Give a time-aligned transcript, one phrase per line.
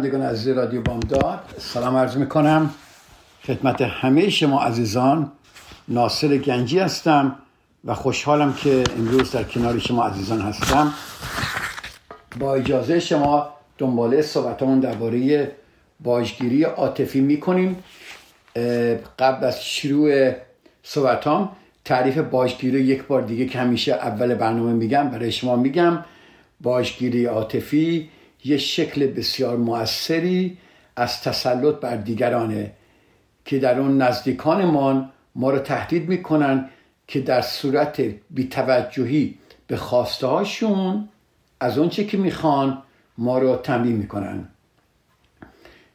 [0.00, 2.70] شنوندگان عزیز رادیو بامداد سلام عرض می‌کنم.
[3.46, 5.32] خدمت همه شما عزیزان
[5.88, 7.36] ناصر گنجی هستم
[7.84, 10.92] و خوشحالم که امروز در کنار شما عزیزان هستم.
[12.38, 15.50] با اجازه شما دنباله صحبتمون درباره
[16.00, 17.84] باجگیری عاطفی می‌کنیم.
[19.18, 20.32] قبل از شروع
[20.82, 21.48] صحبتام
[21.84, 26.04] تعریف باجگیری یک بار دیگه که همیشه اول برنامه میگم برای شما میگم.
[26.60, 28.08] باجگیری عاطفی
[28.44, 30.58] یه شکل بسیار موثری
[30.96, 32.72] از تسلط بر دیگرانه
[33.44, 36.70] که در اون نزدیکانمان ما رو تهدید می‌کنن
[37.06, 41.08] که در صورت بیتوجهی به خواسته هاشون
[41.60, 42.82] از اونچه که می‌خوان
[43.18, 44.48] ما رو تنبیه می‌کنن.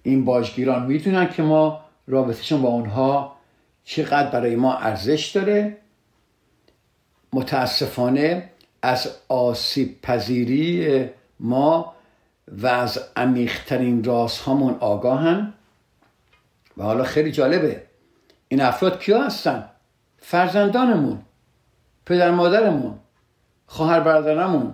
[0.04, 3.36] این باجگیران می‌دونن که ما رابطهشون با اونها
[3.84, 5.78] چقدر برای ما ارزش داره.
[7.34, 8.50] متاسفانه
[8.82, 11.06] از آسیب پذیری
[11.40, 11.95] ما
[12.48, 15.54] و از عمیقترین راز هامون آگاهن.
[16.78, 17.84] و حالا خیلی جالبه.
[18.48, 19.70] این افراد کیا هستن؟
[20.18, 21.22] فرزندانمون
[22.06, 23.00] پدر مادرمون
[23.68, 24.74] خواهر برادرمون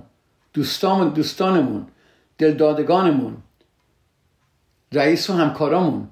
[0.54, 1.88] دوستامون دوستانمون
[2.38, 3.38] دلدادگانمون
[4.92, 6.08] رئیس و همکارامون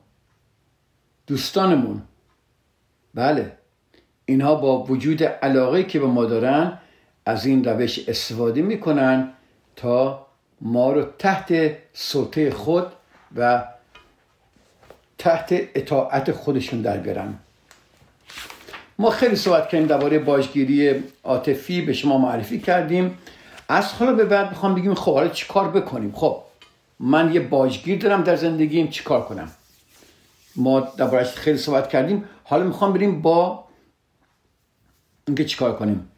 [1.28, 2.02] دوستانمون.
[3.14, 3.58] بله
[4.26, 6.80] اینها با وجود علاقه که به ما دارن
[7.26, 9.34] از این روش استفاده می‌کنن
[9.76, 10.28] تا
[10.62, 12.88] ما رو تحت سلطه خود
[13.36, 13.64] و
[15.18, 17.34] تحت اطاعت خودشون در بیارن.
[19.00, 23.18] ما خیلی صحبت کردیم درباره باجگیری عاطفی به شما معرفی کردیم.
[23.70, 26.44] از حالا به بعد می‌خوام بگیم خب حالا چیکار بکنیم؟ خب
[27.00, 29.52] من یه باجگیر دارم در زندگیم چیکار کنم؟
[30.56, 32.24] ما دربارهش خیلی صحبت کردیم.
[32.44, 33.66] حالا می‌خوام بریم با
[35.28, 36.09] اینکه چیکار کنیم.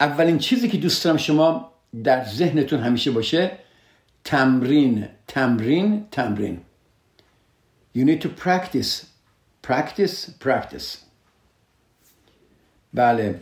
[0.00, 1.72] اولین چیزی که دوست دارم شما
[2.04, 3.58] در ذهنتون همیشه باشه
[4.24, 6.60] تمرین تمرین تمرین.
[7.96, 9.06] You need to practice.
[9.66, 10.96] Practice practice.
[12.94, 13.40] بله.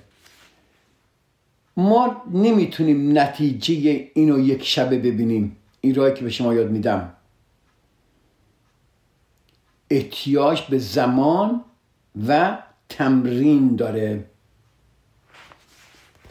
[1.76, 5.56] ما نمی‌تونیم نتیجه اینو یک شبه ببینیم.
[5.80, 7.12] این راهی که به شما یاد میدم.
[9.90, 11.64] احتیاج به زمان
[12.28, 14.24] و تمرین داره.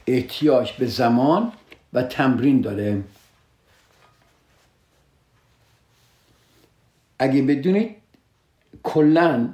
[0.08, 1.52] احتیاج به زمان
[1.94, 3.04] و تمرین داره.
[7.20, 7.96] اگه بدونید
[8.84, 9.50] کلا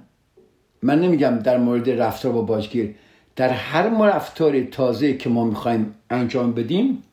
[0.82, 2.96] من نمیگم در مورد رفتار با باجگیر
[3.36, 7.04] در هر رفتار تازه که ما می‌خوایم انجام بدیم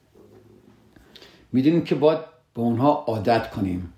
[1.53, 2.19] می‌دونیم که باید
[2.55, 3.93] به اونها عادت کنیم.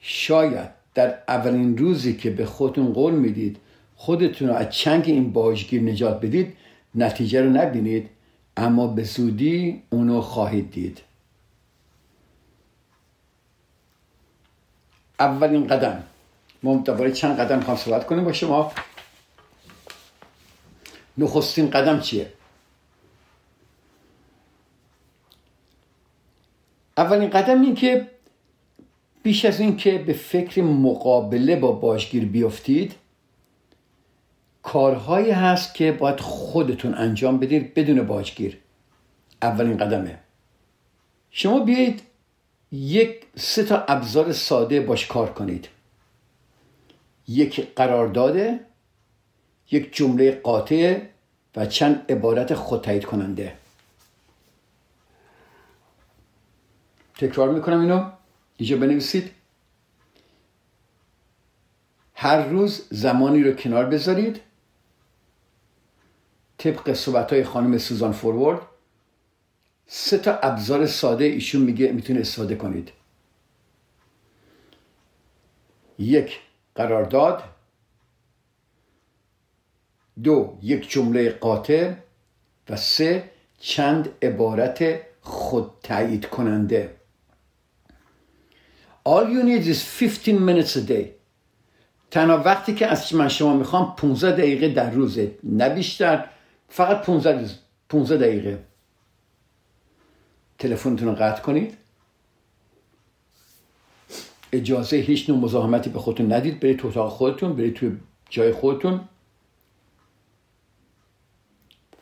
[0.00, 3.56] شاید در اولین روزی که به خودتون قول می‌دید
[3.96, 6.56] خودتون رو از چنگ این باجگیر نجات بدید
[6.96, 8.10] نتیجه رو نبینید
[8.56, 11.00] اما به زودی اونو خواهید دید.
[15.20, 16.02] اولین قدم.
[16.62, 18.72] ما دوباره چند قدم خواهم صحبت کنیم با شما؟
[21.18, 22.32] نخستین قدم چیه؟
[26.96, 28.10] اولین قدم این که
[29.22, 32.94] بیش از این که به فکر مقابله با باشگیر بیفتید
[34.66, 38.58] کارهایی هست که باید خودتون انجام بدید بدون باجگیر.
[39.42, 40.18] اولین قدمه.
[41.30, 42.02] شما بیایید
[42.72, 45.68] یک سه تا ابزار ساده باش کار کنید.
[47.28, 48.60] یک قرارداد
[49.70, 51.00] یک جمله قاطع
[51.56, 53.52] و چند عبارت خود تایید کننده.
[57.14, 58.10] تکرار می‌کنم اینو.
[58.56, 59.30] اینجا بنویسید.
[62.14, 64.45] هر روز زمانی رو کنار بذارید.
[66.66, 68.60] طبق صحبت های خانم سوزان فورورد
[69.86, 72.92] سه تا ابزار ساده ایشون میگه می‌تونه استفاده کنید.
[75.98, 76.40] یک
[76.74, 77.42] قرارداد.
[80.22, 81.92] دو یک جمله قاطع
[82.68, 86.96] و سه چند عبارت خود تایید کننده.
[89.08, 91.06] All you need is 15 minutes a day.
[92.10, 95.68] تنها وقتی که از من شما می‌خوام 15 دقیقه در روزه نه
[96.68, 97.50] فقط 15
[97.88, 98.64] 15 دقیقه.
[100.58, 101.76] تلفنتون رو قطع کنید.
[104.52, 106.60] اجازه هیچ نوع مزاحمتی به خودتون ندید.
[106.60, 107.90] برید تو اتاق خودتون برید تو
[108.30, 109.08] جای خودتون.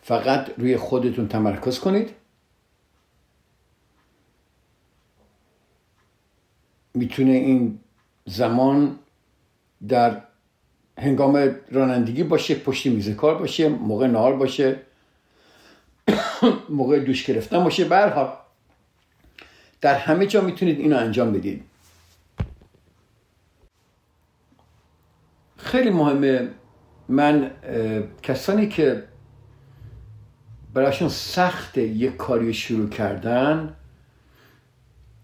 [0.02, 2.10] فقط روی خودتون تمرکز کنید.
[6.94, 7.80] می‌تونه این
[8.26, 8.98] زمان
[9.88, 10.22] در
[10.98, 14.76] هنگام رانندگی باشه پشت میز کار باشه موقع نهار باشه
[16.68, 17.84] موقع دوش گرفتن باشه.
[17.84, 18.38] برها
[19.80, 21.64] در همه جا می‌تونید اینو انجام بدید.
[25.56, 26.48] خیلی مهمه.
[27.08, 27.50] من
[28.22, 29.04] کسانی که
[30.74, 33.76] براشون سخت یک کاری شروع کردن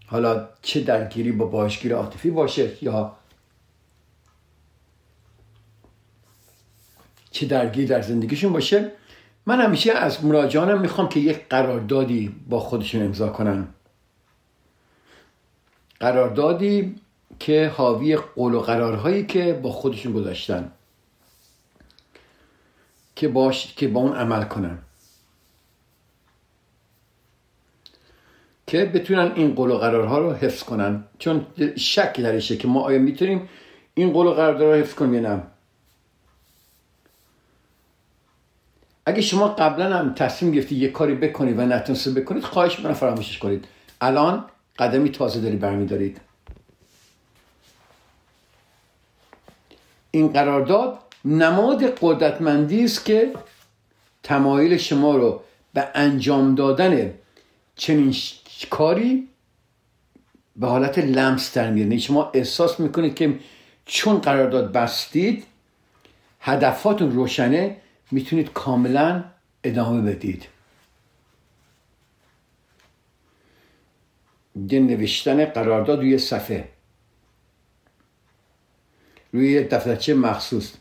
[0.07, 3.17] حالا چه درگیری با باشگیر عاطفی باشه یا
[7.31, 8.93] چه درگیری در زندگیشون باشه.
[9.47, 13.69] من همیشه از مراجعانم می‌خوام که یک قراردادی با خودشون امضا کنن.
[16.01, 16.95] قراردادی
[17.39, 20.73] که حاوی قول و قرارهایی که با خودشون گذاشتن.
[23.17, 24.79] که باش که با اون عمل کنن.
[28.67, 31.05] که بتونن این قول و قرارها رو حفظ کنن.
[31.19, 31.47] چون
[31.77, 33.49] شک درشه که ما آیا می‌تونیم
[33.95, 35.43] این قول و قرارها رو حفظ کنیم نه.
[39.11, 43.39] اگه شما قبلا هم تصمیم گرفتی یه کاری بکنید و نتونسته بکنید خواهش می‌کنم فراموشش
[43.39, 43.65] کنید.
[44.01, 44.45] الان
[44.79, 46.21] قدمی تازه داری برمیدارید.
[50.11, 53.33] این قرارداد نماد قدرتمندی است که
[54.23, 55.43] تمایل شما رو
[55.75, 57.15] به انجام دادن
[57.77, 58.15] چنین
[58.71, 59.29] کاری
[60.57, 61.89] به حالت لمس در میاره.
[61.89, 63.39] یعنی شما احساس می‌کنید که
[63.87, 65.47] چون قرارداد بستید
[66.41, 67.77] هدفاتون روشنه
[68.11, 69.25] می‌تونید کاملا
[69.65, 70.47] ادامه بدید.
[74.71, 76.69] یه نوشتن قرارداد روی صفحه.
[79.33, 80.73] روی دفترچه مخصوص.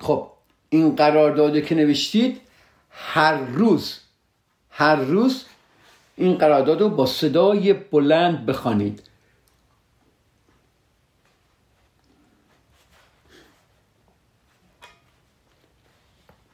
[0.00, 0.30] خب
[0.68, 2.40] این قرارداده که نوشتید
[2.90, 4.00] هر روز
[4.70, 5.44] هر روز
[6.16, 9.02] این قرارداد رو با صدای بلند بخوانید.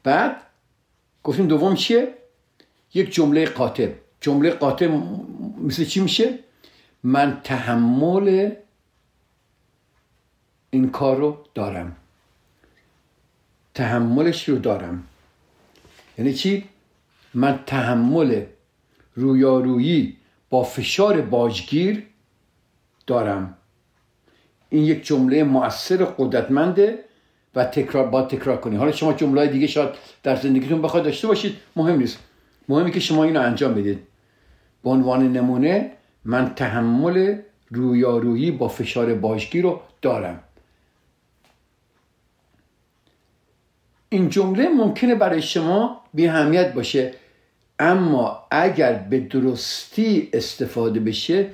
[0.08, 0.42] بعد
[1.24, 2.14] گفتیم دوم چیه؟
[2.94, 3.88] یک جمله قاطع
[4.20, 4.86] جمله قاطع
[5.62, 6.38] مثل چی میشه؟
[7.02, 8.50] من تحمل
[10.70, 11.96] این کار رو دارم.
[13.74, 15.04] تحملش رو دارم.
[16.18, 16.68] یعنی چی؟
[17.34, 18.44] من تحمل
[19.14, 20.16] رویارویی
[20.50, 22.06] با فشار باجگیر
[23.06, 23.56] دارم.
[24.70, 27.04] این یک جمله مؤثر قدرتمنده.
[27.54, 28.76] و تکرار با تکرار کنی.
[28.76, 29.90] حالا شما جمله دیگه شاید
[30.22, 31.56] در زندگیتون بخواید داشته باشید.
[31.76, 32.18] مهم نیست.
[32.68, 33.98] مهمی که شما اینو انجام بدید.
[34.84, 35.92] به عنوان نمونه
[36.24, 37.38] من تحمل
[37.70, 40.40] رویارویی با فشار باجگیر رو دارم.
[44.08, 47.14] این جمله ممکنه برای شما بی اهمیت باشه.
[47.78, 51.46] اما اگر به درستی استفاده بشه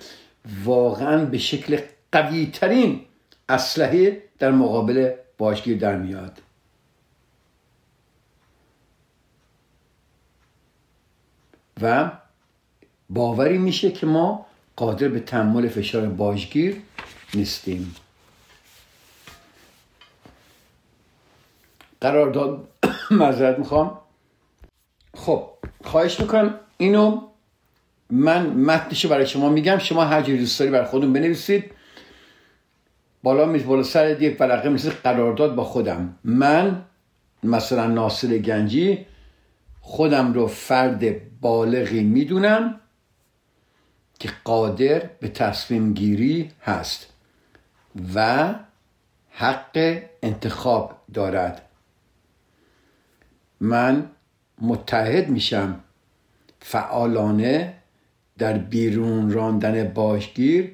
[0.65, 1.79] واقعا به شکل
[2.13, 3.01] قوی ترین
[3.49, 6.43] اسلحه در مقابل باشگیر در میاد.
[11.83, 12.11] و
[13.11, 16.83] باوری میشه که ما قادر به تحمل فشار باجگیر
[17.35, 17.95] نیستیم.
[22.01, 22.69] قرارداد
[23.11, 23.99] معذرت می‌خوام.
[25.17, 25.51] خب
[25.85, 27.21] خواهش می‌کنم اینو
[28.11, 29.79] من متنشو برای شما میگم.
[29.79, 31.71] شما هر جوری دوست داری برای خودتون بنویسید.
[33.25, 36.19] بالا میز بالا سر یک ورقه مثل قرارداد با خودم.
[36.25, 36.85] من
[37.43, 39.07] مثلا ناصر گنجی
[39.81, 42.81] خودم رو فرد بالغی می‌دونم
[44.19, 47.13] که قادر به تصمیم گیری هست
[48.15, 48.55] و
[49.31, 51.63] حق انتخاب دارد.
[53.61, 54.11] من
[54.61, 55.81] متحد میشم.
[56.61, 57.75] فعالانه
[58.39, 60.74] در بیرون راندن باشگیر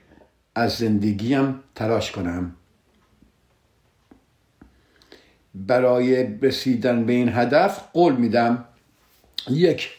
[0.61, 2.55] از زندگیم تلاش کنم.
[5.55, 8.64] برای رسیدن به این هدف قول میدم.
[9.50, 9.90] یک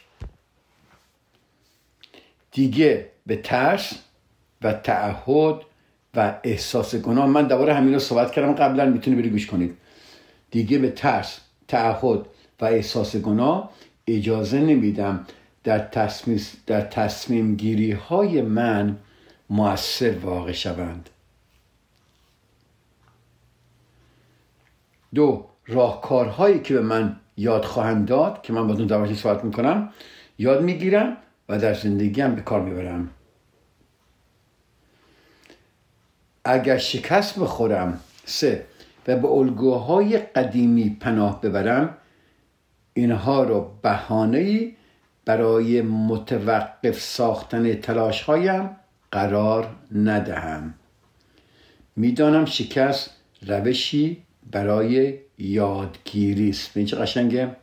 [2.51, 3.93] دیگه به ترس
[4.61, 5.61] و تعهد
[6.15, 7.25] و احساس گناه.
[7.25, 8.53] من دوباره همین رو صحبت کردم.
[8.53, 9.77] قبلا می‌تونی بری گوش کنید.
[10.51, 12.25] دیگه به ترس تعهد
[12.61, 13.71] و احساس گناه
[14.07, 15.25] اجازه نمیدم.
[15.63, 18.97] در تصمیم, در تصمیم گیری های من
[19.51, 21.09] موثر واقع شوند.
[25.15, 29.89] دو راهکارهایی که به من یاد خواهند داد که من با اون دربارش صحبت می‌کنم
[30.37, 31.17] یاد می‌گیرم
[31.49, 33.09] و در زندگی هم به کار می‌برم.
[36.45, 38.65] اگر شکست بخورم سه
[39.07, 41.97] و به الگوهای قدیمی پناه ببرم
[42.93, 44.71] اینها رو بهانه
[45.25, 48.69] برای متوقف ساختن تلاش هایم
[49.11, 50.73] قرار ندهم.
[51.95, 53.09] می‌دانم شکست
[53.47, 56.77] روشی برای یادگیری است.
[56.77, 57.55] این چه قشنگه.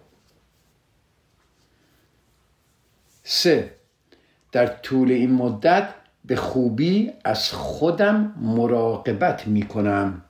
[3.23, 3.75] سه
[4.53, 10.23] در طول این مدت به خوبی از خودم مراقبت می کنم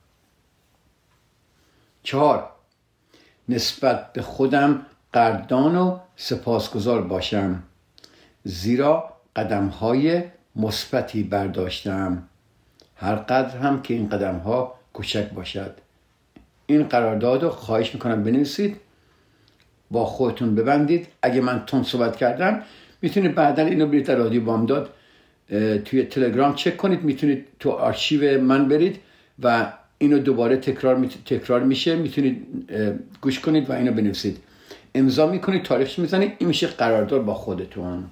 [2.03, 2.51] چهار
[3.49, 7.63] نسبت به خودم قدردان و سپاسگزار باشم.
[8.43, 10.23] زیرا قدم های
[10.59, 12.23] مثبتی برداشتم.
[12.95, 15.73] هر قدر هم که این قدم ها کوچک باشد.
[16.65, 18.77] این قرارداد رو خواهش می‌کنم بنویسید.
[19.91, 21.07] با خودتون ببندید.
[21.21, 22.61] اگه من تون صحبت کردم
[23.01, 24.89] می‌تونید بعدا اینو برید در رادیو بامداد
[25.85, 27.03] توی تلگرام چک کنید.
[27.03, 28.99] می‌تونید تو آرشیو من برید
[29.43, 31.95] و اینو دوباره تکرار, تکرار میشه.
[31.95, 32.47] می‌تونید
[33.21, 34.37] گوش کنید و اینو بنویسید.
[34.95, 36.33] امضا می‌کنید تاریخش می‌زنید.
[36.37, 38.03] این میشه قرارداد با خودتون.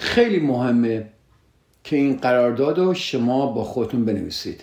[0.00, 1.06] خیلی مهمه
[1.84, 4.62] که این قرارداد رو شما با خودتون بنویسید.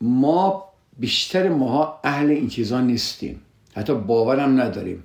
[0.00, 0.64] ما
[0.98, 3.42] بیشتر ماها اهل این چیزا نیستیم.
[3.74, 5.04] حتی باورم نداریم.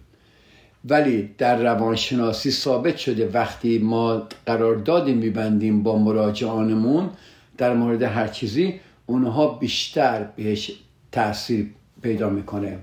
[0.86, 7.10] ولی در روانشناسی ثابت شده وقتی ما قراردادی میبندیم با مراجعانمون
[7.58, 10.72] در مورد هر چیزی اونها بیشتر بهش
[11.12, 11.70] تاثیر
[12.02, 12.80] پیدا می‌کنه.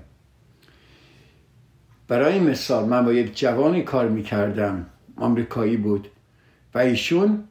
[2.09, 4.85] برای مثال من با یک جوانی کار می‌کردم
[5.15, 6.07] آمریکایی بود
[6.73, 7.43] و ایشون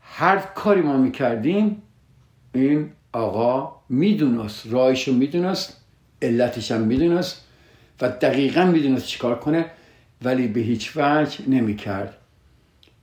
[0.00, 1.82] هر کاری ما می‌کردیم
[2.54, 5.80] این آقا می‌دونست راهش رو می‌دونست
[6.22, 7.44] علتش هم می‌دونست
[8.00, 9.70] و دقیقا می‌دونست چیکار کنه
[10.22, 12.16] ولی به هیچ وجه نمی‌کرد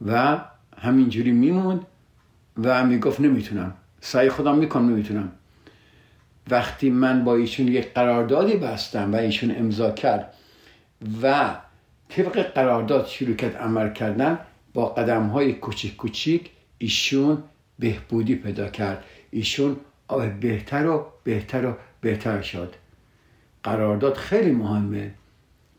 [0.06, 0.42] و
[0.78, 1.86] همینجوری میموند
[2.64, 3.74] و می‌گفت نمی‌تونم.
[4.02, 5.32] سعی خودم می‌کنم نمی‌تونم.
[6.50, 10.34] وقتی من با ایشون یک قراردادی بستم و ایشون امضا کرد
[11.22, 11.56] و
[12.10, 14.40] طبق قرارداد شروع کرد عمل کردن
[14.74, 17.44] با قدم های کوچیک کوچیک ایشون
[17.80, 19.04] بهبودی پیدا کرد.
[19.32, 19.78] ایشون
[20.42, 22.74] بهتر و بهتر و بهتر شد.
[23.64, 25.12] قرارداد خیلی مهمه.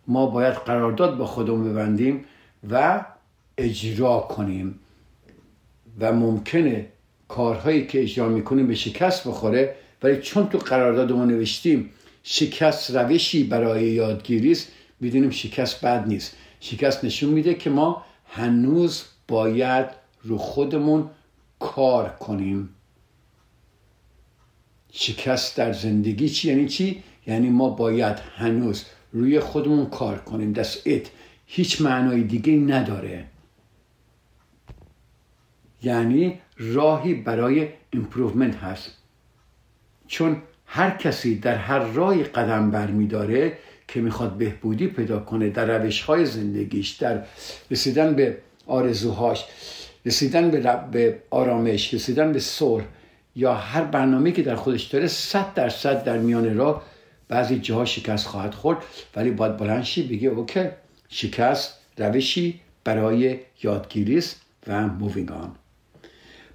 [0.07, 2.25] ما باید قرارداد با خودمون ببندیم
[2.71, 3.05] و
[3.59, 4.79] اجرا کنیم.
[6.01, 6.87] و ممکنه
[7.29, 9.75] کارهایی که اجرا می‌کنیم به شکست بخوره.
[10.03, 11.91] ولی چون تو قراردادمون نوشتیم
[12.23, 14.69] شکست روشی برای یادگیری است
[15.01, 16.37] می‌دونیم شکست بد نیست.
[16.61, 19.87] شکست نشون میده که ما هنوز باید
[20.23, 21.11] رو خودمون
[21.59, 22.69] کار کنیم.
[24.93, 30.53] شکست در زندگی چی؟ یعنی چی؟ یعنی ما باید هنوز روی خودمون کار کنیم.
[30.53, 31.11] دست ات
[31.47, 33.25] هیچ معنای دیگه نداره.
[35.83, 38.98] یعنی راهی برای امپروومنت هست.
[40.09, 40.37] چون
[40.67, 46.27] هر کسی در هر راهی قدم برمیداره که می‌خواد بهبودی پیدا کنه در روش های
[46.27, 47.23] زندگیش در
[47.71, 49.45] رسیدن به آرزوهاش
[50.07, 50.51] رسیدن
[50.91, 52.85] به آرامش رسیدن به صلح
[53.37, 56.83] یا هر برنامه که در خودش داره صد درصد در میان راه
[57.29, 58.79] بعضی جاها شکست خواهد خورد.
[59.17, 60.65] ولی باید بلند شی بگه OK
[61.09, 65.55] شکست روشی برای یادگیری است و moving on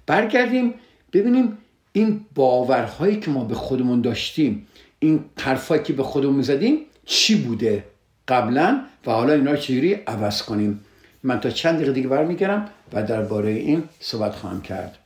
[0.06, 0.74] برگردیم
[1.12, 1.58] ببینیم
[1.96, 4.66] این باورهایی که ما به خودمون داشتیم
[4.98, 7.84] این حرفایی که به خودمون می‌زدیم چی بوده
[8.28, 10.80] قبلا؟ و حالا اینا رو چجوری عوض کنیم؟
[11.22, 14.98] من تا چند دقیقه دیگه برمیگردم و درباره این صحبت خواهم کرد.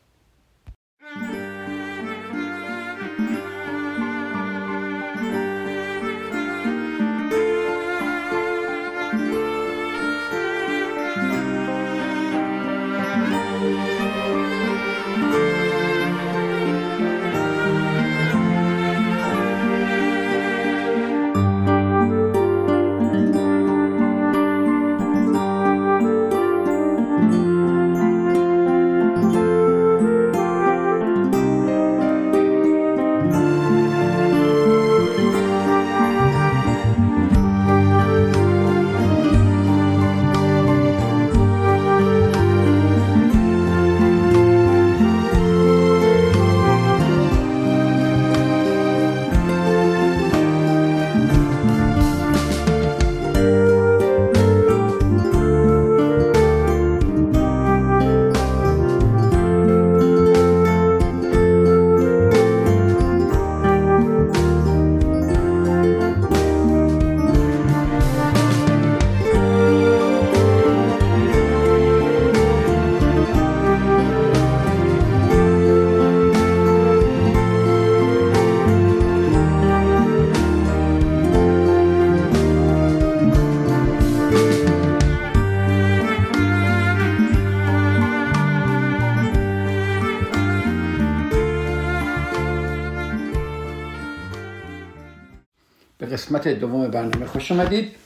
[96.38, 97.96] قسمت دوم برنامه خوش آمدید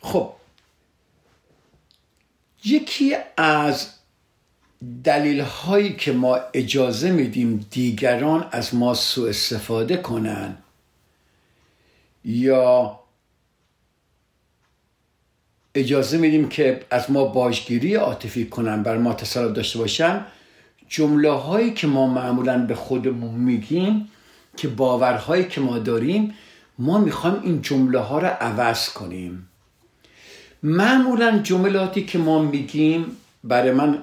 [0.00, 0.32] خب
[2.64, 3.88] یکی از
[5.04, 10.56] دلیل هایی که ما اجازه میدیم دیگران از ما سوء استفاده کنن
[12.24, 13.00] یا
[15.74, 20.26] اجازه میدیم که از ما باجگیری عاطفی کنن بر ما تسلط داشته باشن
[20.88, 24.08] جمله هایی که ما معمولا به خودمون میگیم
[24.56, 26.34] که باورهایی که ما داریم
[26.78, 29.48] ما می‌خوایم این جمله ها رو عوض کنیم.
[30.62, 34.02] معمولا جملاتی که ما میگیم برای من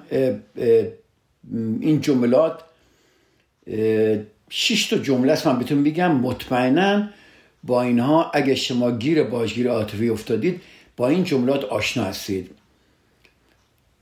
[1.81, 2.63] این جملات
[4.49, 6.15] شش تا جمله است من بهتون میگم.
[6.15, 7.07] مطمئنا
[7.63, 10.61] با اینها اگه شما گیر باجگیر عاطفی افتادید
[10.97, 12.51] با این جملات آشنا هستید.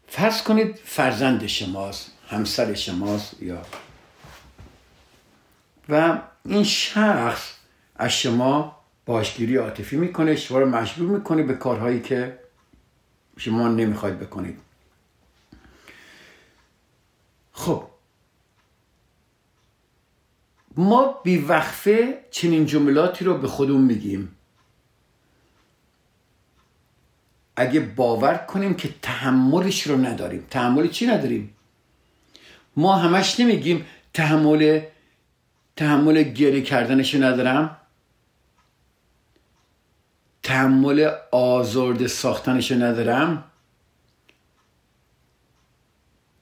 [0.08, 3.62] فرض کنید فرزند شماست همسر شماست یا
[5.90, 7.59] و این شخص
[8.00, 12.40] از شما باشگیری عاطفی می‌کنه شما رو مجبور می‌کنه به کارهایی که
[13.38, 14.60] شما نمی‌خواید بکنید.
[17.52, 17.84] خب.
[20.78, 24.36] ما بیوقفه چنین جملاتی رو به خودمون میگیم.
[27.56, 30.46] اگه باور کنیم که تحملش رو نداریم.
[30.50, 31.56] تحمل چی نداریم؟
[32.76, 34.82] ما همش نمیگیم تحمل
[35.76, 37.79] تحمل گری کردنش ندارم.
[40.50, 43.44] تحمل آزرده ساختنش ندارم.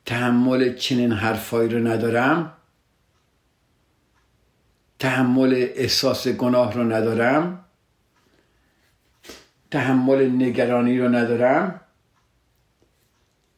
[0.06, 2.54] تحمل چنین حرفایی رو ندارم.
[5.00, 7.66] تحمل احساس گناه رو ندارم.
[9.72, 11.82] تحمل نگرانی رو ندارم.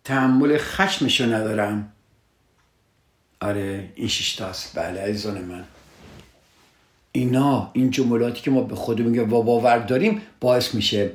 [0.04, 1.94] تحمل خشمش رو ندارم.
[3.40, 5.66] آره این شیشتاست بله عزیزان من.
[7.12, 11.12] اینا این جملاتی که ما به خودمون میگیم و باور داریم باعث میشه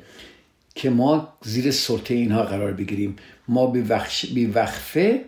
[0.74, 3.16] که ما زیر سلطه اینها قرار بگیریم.
[3.48, 5.24] ما بی وقفه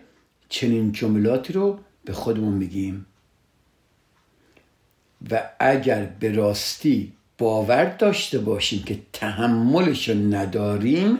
[0.49, 3.05] چنین جملاتی رو به خودمون میگیم.
[5.31, 11.17] و اگر به راستی باور داشته باشیم که تحملش رو نداریم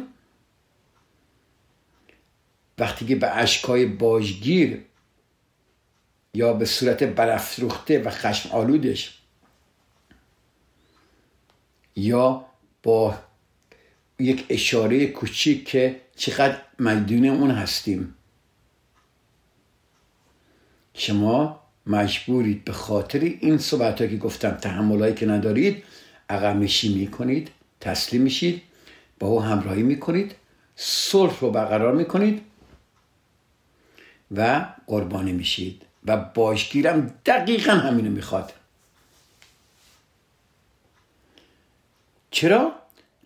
[2.80, 4.82] وقتی که به اشکای باجگیر
[6.34, 9.17] یا به صورت برافروخته و خشم آلودش
[11.98, 12.46] یا
[12.84, 13.18] با
[14.20, 18.16] یک اشاره کوچیک که چقدر مدیون اون هستیم.
[20.94, 25.84] شما مجبورید به خاطر این صحبت که گفتم تحملهایی که ندارید
[26.30, 28.62] عقب نشی می‌کنید تسلیم میشید
[29.20, 30.36] با او همراهی می‌کنید
[30.76, 32.42] صلح رو برقرار می‌کنید
[34.32, 35.82] و قربانی میشید.
[36.06, 38.54] و باشگیرم دقیقا همینو می‌خواد.
[42.38, 42.72] چرا؟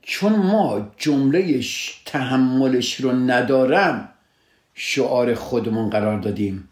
[0.02, 1.63] چون ما جمله
[2.06, 4.10] تحملش رو ندارم
[4.74, 6.69] شعار خودمون قرار دادیم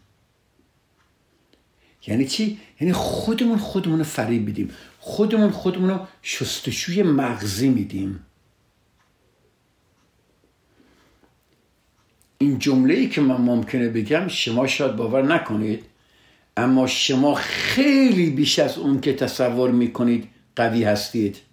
[2.06, 8.26] یعنی چی؟ یعنی خودمون خودمون رو فریب میدیم خودمون خودمون رو شستشوی مغزی میدیم
[12.38, 15.84] این جمله ای که من ممکنه بگم شما شاید باور نکنید
[16.56, 21.49] اما شما خیلی بیش از اون که تصور می‌کنید قوی هستید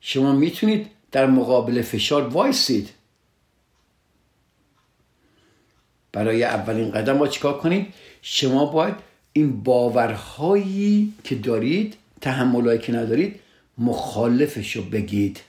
[0.00, 2.90] شما می‌تونید در مقابل فشار وایسید.
[6.12, 8.94] برای اولین قدم با چیکار کنید؟ شما باید
[9.32, 13.40] این باورهایی که دارید تحملهایی که ندارید
[13.78, 15.40] مخالفش رو بگید.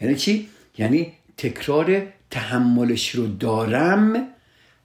[0.00, 0.48] یعنی چی؟
[0.78, 4.26] یعنی تکرار تحملش رو دارم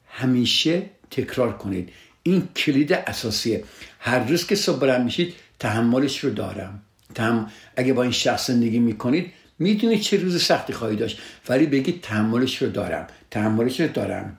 [0.07, 1.89] همیشه تکرار کنید.
[2.23, 3.63] این کلید اساسیه.
[3.99, 6.83] هر روز که صبح میشید تحملش رو دارم.
[7.13, 7.51] تحم...
[7.75, 11.21] اگه با این شخص زندگی می‌کنید می‌دونید چه روز سختی خواهی داشت.
[11.49, 13.07] ولی بگید تحملش رو دارم.
[13.31, 14.37] تحملش رو دارم.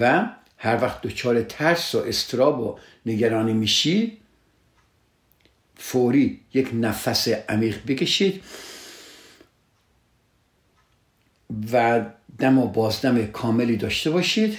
[0.00, 4.18] و هر وقت دچار ترس و استراب و نگرانی میشید
[5.76, 8.44] فوری یک نفس عمیق بکشید
[11.72, 12.04] و
[12.38, 14.58] دم و بازدم کاملی داشته باشید.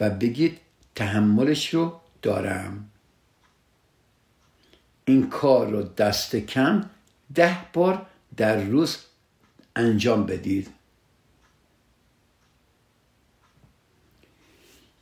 [0.00, 0.60] و بگید
[0.94, 2.90] تحملش رو دارم.
[5.04, 6.90] این کار رو دست کم
[7.34, 8.98] ده بار در روز
[9.76, 10.68] انجام بدید.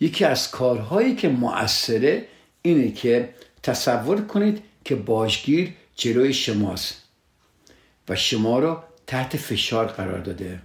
[0.00, 2.28] یکی از کارهایی که مؤثره
[2.62, 7.02] اینه که تصور کنید که باشگیر جلوی شماست
[8.08, 10.62] و شما رو تحت فشار قرار داده.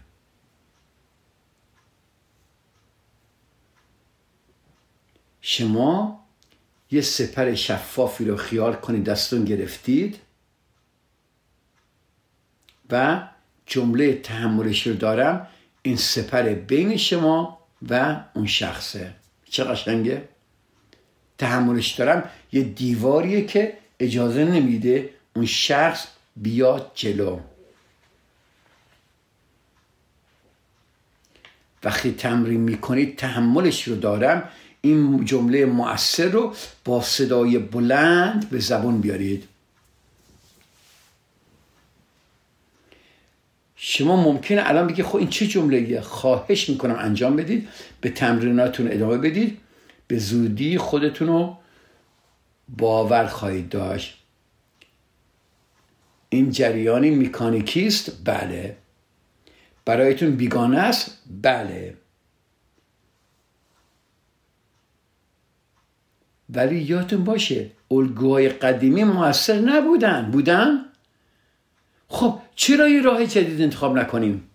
[5.50, 6.20] شما
[6.92, 10.20] یه سپر شفافی رو خیال کنید دستون گرفتید
[12.90, 13.28] و
[13.66, 15.48] جمله تحملش رو دارم
[15.82, 19.14] این سپر بین شما و اون شخصه.
[19.50, 20.30] چه قشنگه؟
[21.38, 22.30] تحملش دارم.
[22.52, 27.40] یه دیواریه که اجازه نمیده اون شخص بیاد جلو.
[31.84, 34.50] وقتی تمرین می‌کنید تحملش رو دارم.
[34.88, 36.54] این جمله مؤثر رو
[36.86, 39.43] با صدای بلند به زبان بیارید.
[43.76, 47.67] شما ممکنه الان بگید خب این چه جمله خواهش می‌کنم انجام بدید
[48.02, 49.58] به تمریناتون ادامه بدید
[50.08, 51.58] به زودی خودتون رو
[52.78, 54.17] باور خواهید داشت.
[56.30, 58.78] این جریانی میکانیکی است؟ بله.
[59.86, 61.97] برایتون بیگانه است؟ بله.
[66.50, 70.32] ولی یادتون باشه الگوهای قدیمی موثر نبودن.
[70.32, 70.86] بودن؟
[72.10, 74.50] خب چرا یه راه جدید انتخاب نکنیم؟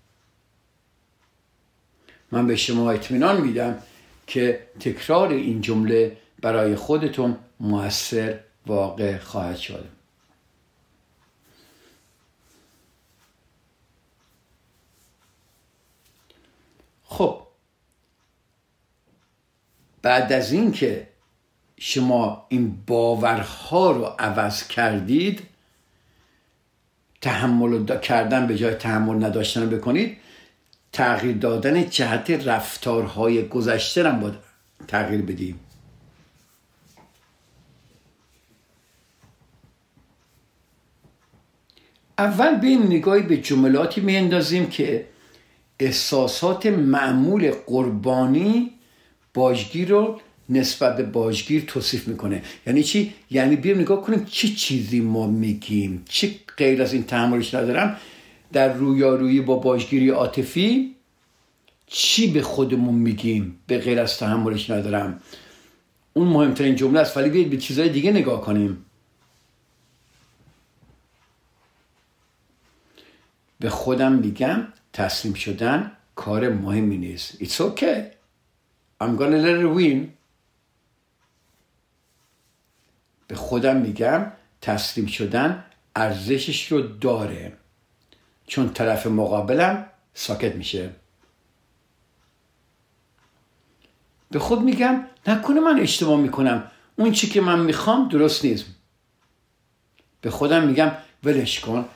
[2.33, 3.79] من به شما اطمینان میدم
[4.27, 9.89] که تکرار این جمله برای خودتون موثر واقع خواهد شد.
[17.05, 17.43] خب
[20.03, 21.12] بعد از اینکه
[21.85, 25.43] شما این باورها رو عوض کردید
[27.21, 30.17] تحمل کردن به جای تحمل نداشتن بکنید
[30.93, 34.35] تغییر دادن جهت رفتارهای گذشته رو باید
[34.89, 35.61] تغییر بدیم.
[42.19, 45.07] اول این نگاهی به جملاتی میاندازیم که
[45.79, 48.71] احساسات معمول قربانی
[49.35, 52.43] باجگیر رو نسبت به باجگیر توصیف می‌کنه.
[52.67, 56.05] یعنی چی؟ یعنی بیایم نگاه کنیم چه چیزی ما میگیم.
[56.09, 57.97] چه غیر از این تحملش ندارم.
[58.53, 60.95] در رویارویی با باجگیری عاطفی
[61.87, 65.21] چی به خودمون میگیم؟ به غیر از تحملش ندارم.
[66.13, 67.17] اون مهمترین جمله است.
[67.17, 68.85] ولی بیاید به چیزهای دیگه نگاه کنیم.
[73.61, 77.45] به خودم میگم تسلیم شدن کار مهمی نیست.
[77.45, 78.01] It's okay.
[79.03, 80.22] I'm gonna let it win.
[83.33, 85.65] به خودم میگم تسلیم شدن
[85.97, 87.53] ارزشش رو داره.
[88.47, 90.91] چون طرف مقابلم ساکت میشه.
[94.31, 96.71] به خود میگم نکنه من اشتباه می‌کنم.
[96.97, 98.65] اون چی که من می‌خوام درست نیست.
[100.21, 100.93] به خودم میگم
[101.25, 101.89] ولش کن.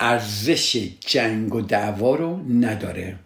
[0.00, 3.18] ارزش جنگ و دعوا رو نداره.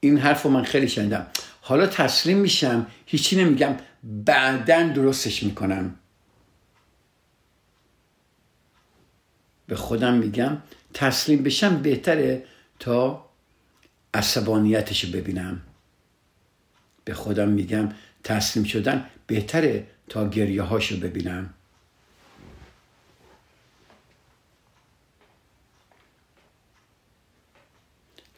[0.00, 1.26] این حرف رو من خیلی شنیدم.
[1.60, 2.86] حالا تسلیم میشم.
[3.06, 3.76] هیچی نمیگم.
[4.06, 5.94] بعدا درستش می‌کنم.
[9.66, 10.58] به خودم میگم
[10.94, 12.44] تسلیم بشم بهتره
[12.78, 13.26] تا
[14.14, 15.60] عصبانیتش ببینم.
[17.04, 17.88] به خودم میگم
[18.24, 21.54] تسلیم شدن بهتره تا گریه هاش رو ببینم.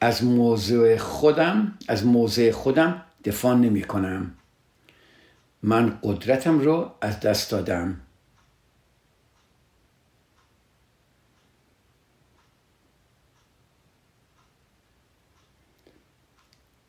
[0.00, 4.38] از موضوع خودم از موضع خودم دفاع نمی کنم
[5.62, 8.01] من قدرتم رو از دست دادم.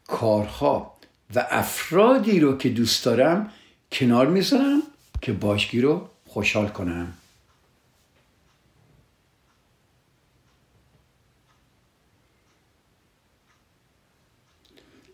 [0.08, 0.98] کارها
[1.36, 3.52] و افرادی رو که دوست دارم
[3.92, 4.82] کنار می‌ذارم
[5.22, 7.14] که باشگی رو خوشحال کنم.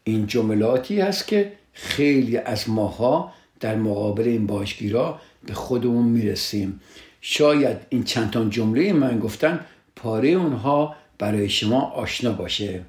[0.03, 3.33] این جملاتی هست که خیلی از ماها
[3.65, 6.79] در مقابل این باشگیرا به خودمون می‌رسیم.
[7.21, 12.85] شاید این چندتان جمله من گفتن پاره اونها برای شما آشنا باشه.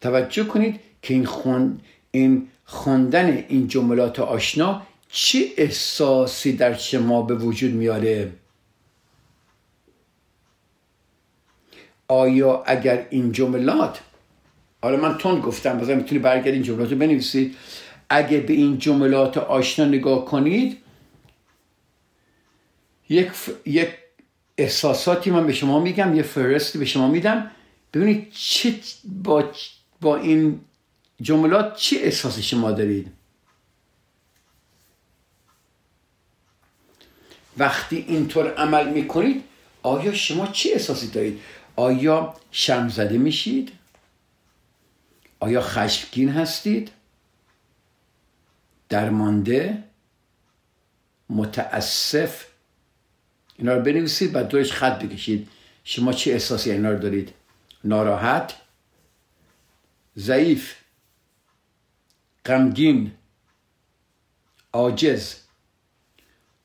[0.00, 7.34] توجه کنید که این, خون، این خواندن این جملات آشنا چه احساسی در شما به
[7.34, 8.32] وجود میاره؟
[12.08, 14.00] آیا اگر این جملات
[14.82, 17.56] حالا من تون گفتم بازم می‌تونی برگرد این جملات رو بنویسید
[18.08, 20.78] اگه به این جملات آشنا نگاه کنید
[23.08, 23.30] یک,
[23.66, 23.88] یک
[24.58, 27.50] احساساتی من به شما میگم یه فرستی به شما میدم.
[27.94, 29.44] ببینید چه با,
[30.00, 30.60] با این
[31.22, 33.12] جملات چه احساسی شما دارید.
[37.58, 39.44] وقتی اینطور عمل می‌کنید
[39.82, 41.40] آیا شما چه احساسی دارید؟
[41.76, 43.77] آیا شرم زده میشید؟
[45.40, 46.90] آیا خشمگین هستید؟
[48.88, 49.84] درمانده؟
[51.30, 52.46] متاسف؟
[53.56, 55.48] اینا رو بنویسید و دورش خط بکشید.
[55.84, 57.34] شما چه احساسی اینا رو دارید؟
[57.84, 58.54] ناراحت؟
[60.16, 60.74] ضعیف؟
[62.44, 63.12] غمگین؟
[64.72, 65.34] عاجز؟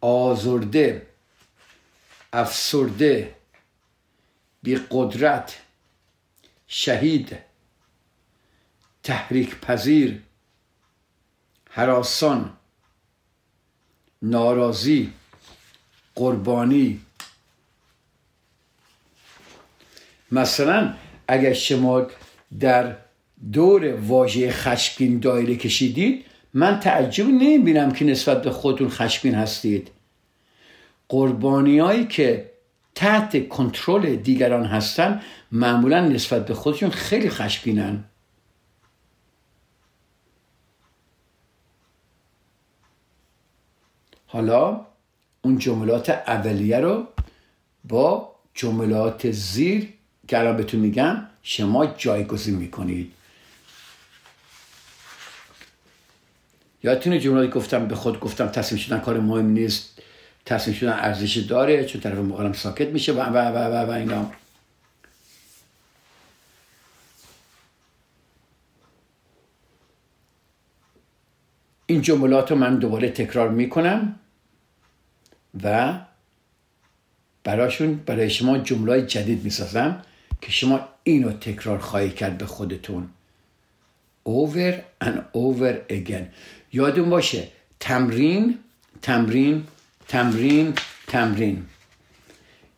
[0.01, 1.07] آزرده؟
[2.33, 3.35] افسرده؟
[4.63, 5.61] بی قدرت
[6.67, 7.37] شهید؟
[9.03, 10.21] تحریک پذیر
[11.69, 12.53] حراسان
[14.21, 15.13] ناراضی
[16.15, 17.01] قربانی.
[20.31, 20.93] مثلا
[21.27, 22.07] اگر شما
[22.59, 22.95] در
[23.51, 29.91] دور واژه خشمگین دایره کشیدید من تعجب نمی‌بینم که نسبت به خودتون خشمگین هستید.
[31.09, 32.51] قربانیایی که
[32.95, 38.03] تحت کنترل دیگران هستن معمولا نسبت به خودشون خیلی خشمگینن.
[44.33, 44.85] حالا
[45.41, 47.07] اون جملات اولیه رو
[47.83, 49.93] با جملات زیر
[50.27, 53.13] که الان بهتون میگم شما جایگزین می‌کنید.
[56.83, 59.99] یادتونه جملاتی گفتم به خود گفتم تصمیم شدن کار مهم نیست
[60.45, 64.31] تصمیم شدن ارزش داره چون طرف مقابلم ساکت میشه و و و و, و اینا.
[71.85, 74.19] این جملات رو من دوباره تکرار می‌کنم.
[75.63, 75.99] و
[77.43, 80.01] براشون برای شما جمله جدید می‌سازم
[80.41, 83.09] که شما اینو تکرار خواهی کرد به خودتون.
[84.27, 86.23] Over and over again.
[86.73, 87.47] یادون باشه
[87.79, 88.59] تمرین
[89.01, 89.63] تمرین
[90.07, 90.73] تمرین
[91.07, 91.65] تمرین.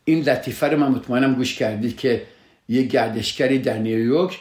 [0.05, 2.25] این لطیفه رو من مطمئنم گوش کردید که
[2.69, 4.39] یه گردشگری در نیویورک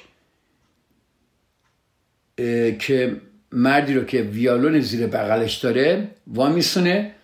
[2.78, 3.20] که
[3.52, 7.14] مردی رو که ویالون زیر بغلش داره وامیسونه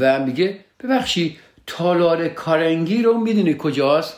[0.00, 4.16] و میگه ببخشی تالار کارنگی رو می‌دونی کجاست؟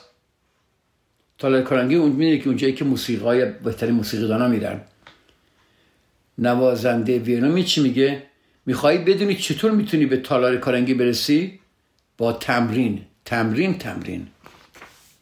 [1.38, 4.80] تالار کارنگی اون می‌دونی که اونجایی که موسیقای بهترین موسیقی میرن.
[6.38, 8.22] نوازنده وینا چی میگه؟
[8.66, 11.60] میخوایی بدونی چطور می‌تونی به تالار کارنگی برسی؟
[12.18, 13.04] با تمرین.
[13.24, 14.26] تمرین تمرین.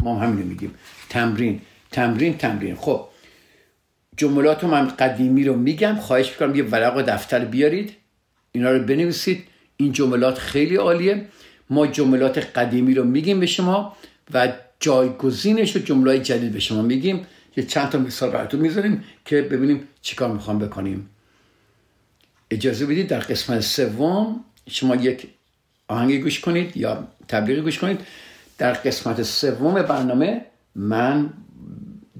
[0.03, 0.75] ما هم همین میگیم.
[1.09, 2.75] تمرین تمرین تمرین.
[2.75, 3.09] خب
[4.17, 5.97] جملات من قدیمی رو میگم.
[5.97, 7.97] خواهش می‌کنم یه ورق و دفتر بیارید.
[8.53, 9.45] اینا رو بنویسید.
[9.77, 11.27] این جملات خیلی عالیه.
[11.71, 13.97] ما جملات قدیمی رو میگیم به شما
[14.35, 17.27] و جایگزینش و جمله جدید به شما میگیم.
[17.57, 21.09] یه چند تا مثال براتون می‌ذاریم که ببینیم چیکار می‌خوام بکنیم.
[22.51, 25.27] اجازه بدید در قسمت سوم شما یک
[25.89, 28.01] آهنگ گوش کنید یا تبلیغ گوش کنید.
[28.59, 31.31] در قسمت سوم برنامه من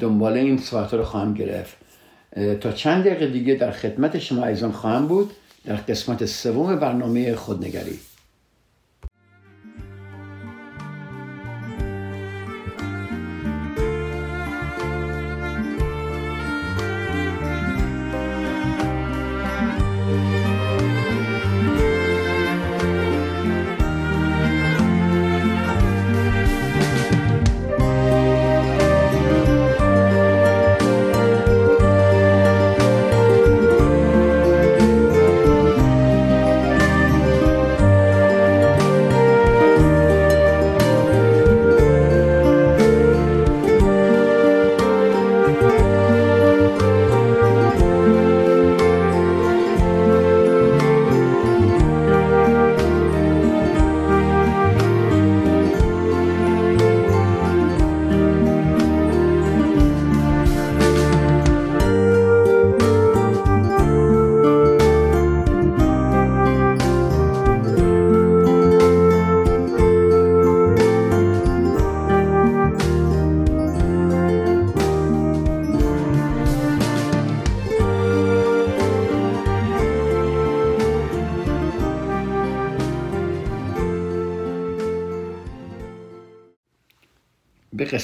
[0.01, 1.77] دنبال این صحبت رو خواهم گرفت.
[2.61, 5.31] تا چند دقیقه دیگه در خدمت شما ایزان خواهم بود.
[5.67, 7.99] در قسمت سوم برنامه خودنگری.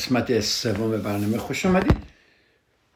[0.02, 1.96] قسمت سوم برنامه خوش آمدید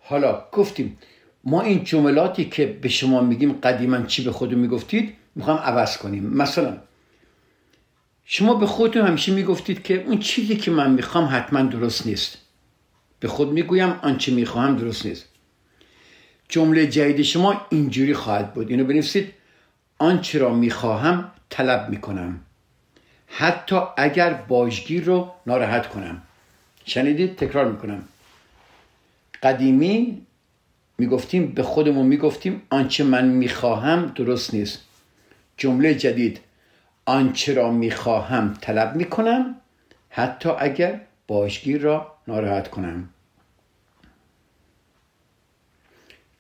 [0.00, 0.98] حالا گفتیم
[1.44, 6.26] ما این جملاتی که به شما میگیم قدیما چی به خودتون می‌گفتید می‌خوام عوض کنیم.
[6.26, 6.78] مثلا
[8.24, 12.38] شما به خودتون همیشه می‌گفتید که اون چیزی که من می‌خوام حتما درست نیست.
[13.20, 15.24] به خود می‌گویم آنچه می‌خواهم درست نیست.
[16.48, 18.70] جمله جدید شما اینجوری خواهد بود.
[18.70, 19.32] اینو بنویسید.
[19.98, 22.40] آنچه را می‌خواهم طلب می‌کنم.
[23.26, 26.22] حتی اگر باجگیر رو ناراحت کنم.
[26.86, 28.02] شنیدید تکرار می‌کنم.
[29.42, 30.26] قدیمی
[30.98, 34.80] می‌گفتیم به خودمون می‌گفتیم آنچه من می‌خواهم درست نیست.
[35.56, 36.40] جمله جدید
[37.04, 39.54] آنچه را می‌خواهم طلب می‌کنم
[40.10, 43.08] حتی اگر باشگیر را ناراحت کنم.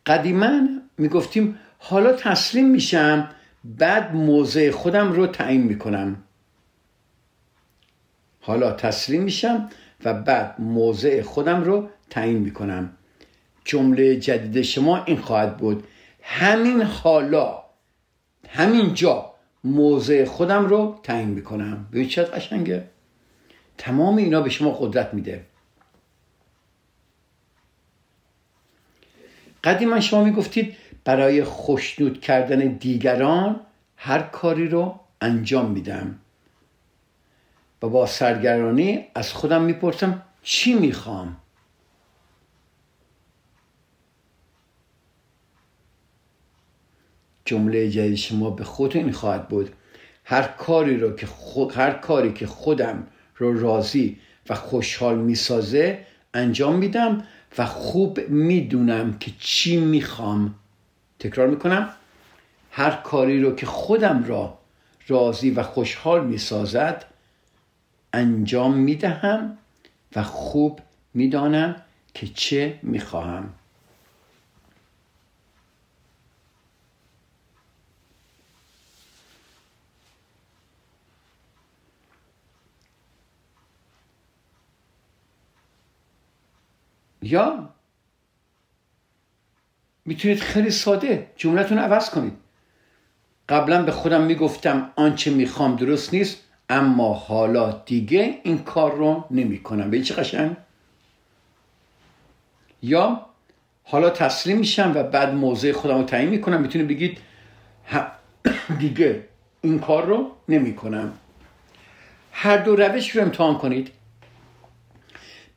[0.06, 0.60] قدیما
[0.98, 3.28] می‌گفتیم حالا تسلیم میشم
[3.64, 6.22] بعد موضع خودم رو تعیین می‌کنم.
[8.40, 9.70] حالا تسلیم میشم
[10.04, 12.90] و بعد موضع خودم رو تعیین می‌کنم.
[13.64, 15.84] جمله جدید شما این خواهد بود.
[16.22, 17.62] همین حالا
[18.48, 19.32] همین جا
[19.64, 21.88] موضع خودم رو تعیین می‌کنم.
[21.90, 22.84] به چه قشنگه.
[23.78, 25.44] تمام اینا به شما قدرت میده.
[29.64, 33.60] قدیما شما می‌گفتید برای خوشنود کردن دیگران
[33.96, 36.18] هر کاری رو انجام میدم.
[37.82, 41.36] و با سرگرانی از خودم می‌پرسم چی می‌خوام؟
[47.44, 49.70] جمله جدید شما به خود این خواهد بود.
[50.24, 51.28] هر کاری رو که
[51.74, 57.24] هر کاری که خودم رو راضی و خوشحال می‌سازه انجام میدم
[57.58, 60.54] و خوب می‌دونم که چی می‌خوام.
[61.18, 61.88] تکرار می‌کنم.
[62.70, 64.58] هر کاری رو که خودم را
[65.08, 67.04] راضی و خوشحال می‌سازد
[68.16, 69.58] انجام می‌دهم
[70.16, 70.80] و خوب
[71.14, 71.82] می‌دانم
[72.14, 73.54] که چه می‌خواهم.
[87.22, 87.68] یا
[90.04, 92.36] می‌تونید خیلی ساده جملتون عوض کنید.
[93.48, 96.45] قبلا به خودم می‌گفتم آنچه می‌خوام درست نیست.
[96.68, 99.90] اما حالا دیگه این کار رو نمی‌کنم.
[99.90, 100.56] به چه قشنگ؟
[102.82, 103.26] یا
[103.84, 106.60] حالا تسلیم میشم و بعد موضع خودم رو تعیین می‌کنم.
[106.60, 107.18] می‌تونید بگید
[108.78, 109.24] دیگه
[109.60, 111.12] این کار رو نمی‌کنم.
[112.32, 113.90] هر دو روش رو امتحان کنید.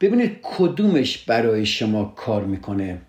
[0.01, 3.01] ببینید کدومش برای شما کار می‌کنه.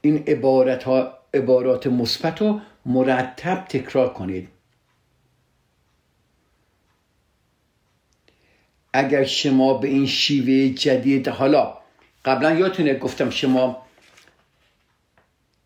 [0.00, 4.48] این عبارت ها عبارات مثبت رو مرتب تکرار کنید.
[8.92, 11.74] اگر شما به این شیوه جدید حالا
[12.24, 13.82] قبلا یادتونه گفتم شما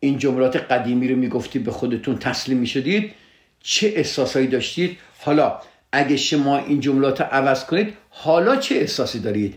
[0.00, 3.14] این جملات قدیمی رو می‌گفتی به خودتون تسلیم می‌شدید
[3.60, 5.60] چه احساسایی داشتید؟ حالا
[5.92, 9.54] اگه شما این جملات رو عوض کنید حالا چه احساسی دارید؟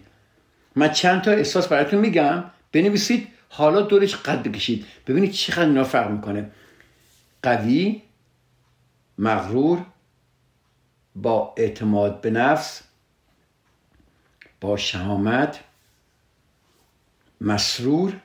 [0.76, 3.28] من چند تا احساس براتون میگم بنویسید.
[3.58, 4.86] حالا دورش قد بکشید.
[5.08, 6.52] ببینید چقدر اینا فرق می‌کنه.
[7.44, 8.02] قوی
[9.18, 9.86] مغرور
[11.16, 12.82] با اعتماد به نفس
[14.62, 15.60] با شهامت
[17.42, 18.20] مسرور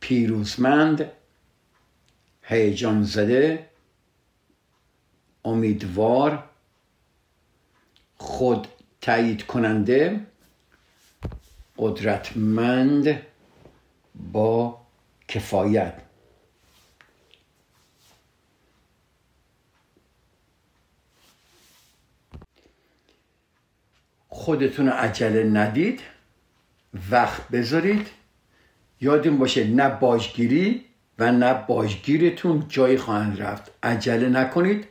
[0.00, 1.10] پیروزمند
[2.42, 3.70] هیجان زده
[5.44, 6.44] امیدوار
[8.16, 8.68] خود
[9.00, 10.26] تایید کننده
[11.78, 13.33] قدرتمند.
[14.14, 14.80] با
[15.28, 15.94] کفایت.
[24.28, 26.00] خودتون عجله ندید
[27.10, 28.06] وقت بذارید.
[29.00, 30.84] یادون باشه نه باجگیری
[31.18, 33.70] و نه باجگیرتون جایی خواهند رفت.
[33.82, 34.88] عجله نکنید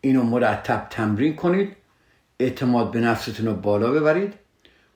[0.00, 1.76] اینو مرتب تمرین کنید
[2.40, 4.34] اعتماد به نفستون رو بالا ببرید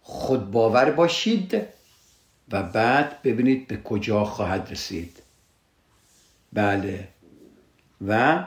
[0.03, 1.62] خود باور باشید.
[2.53, 5.22] و بعد ببینید به کجا خواهد رسید.
[6.53, 7.09] بله.
[8.07, 8.44] و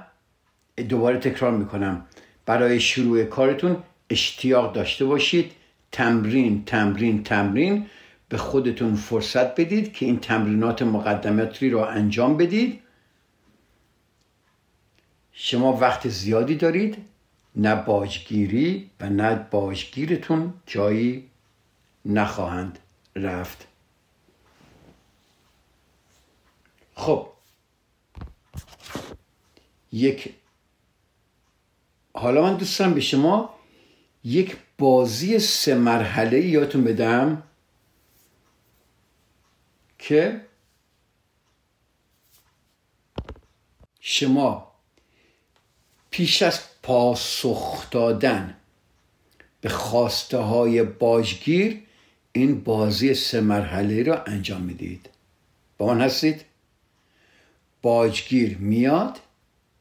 [0.89, 2.05] دوباره تکرار می‌کنم.
[2.45, 5.51] برای شروع کارتون اشتیاق داشته باشید.
[5.91, 7.85] تمرین تمرین تمرین.
[8.29, 12.79] به خودتون فرصت بدید که این تمرینات مقدماتی رو انجام بدید.
[15.31, 16.97] شما وقت زیادی دارید.
[17.55, 21.29] نه باجگیری و نه باجگیرتون جایی
[22.05, 22.79] نخواهند
[23.15, 23.67] رفت.
[26.95, 27.27] خب.
[29.91, 30.33] یک
[32.13, 33.55] حالا من دوست به شما
[34.23, 37.43] یک بازی سه مرحله یادتون بدم
[39.99, 40.41] که
[43.99, 44.71] شما
[46.09, 48.57] پیش از پاسخ دادن
[49.61, 51.83] به خواسته های باجگیر
[52.31, 55.09] این بازی سه مرحله را انجام می‌دید.
[55.77, 56.45] با من هستید؟
[57.85, 59.19] باجگیر میاد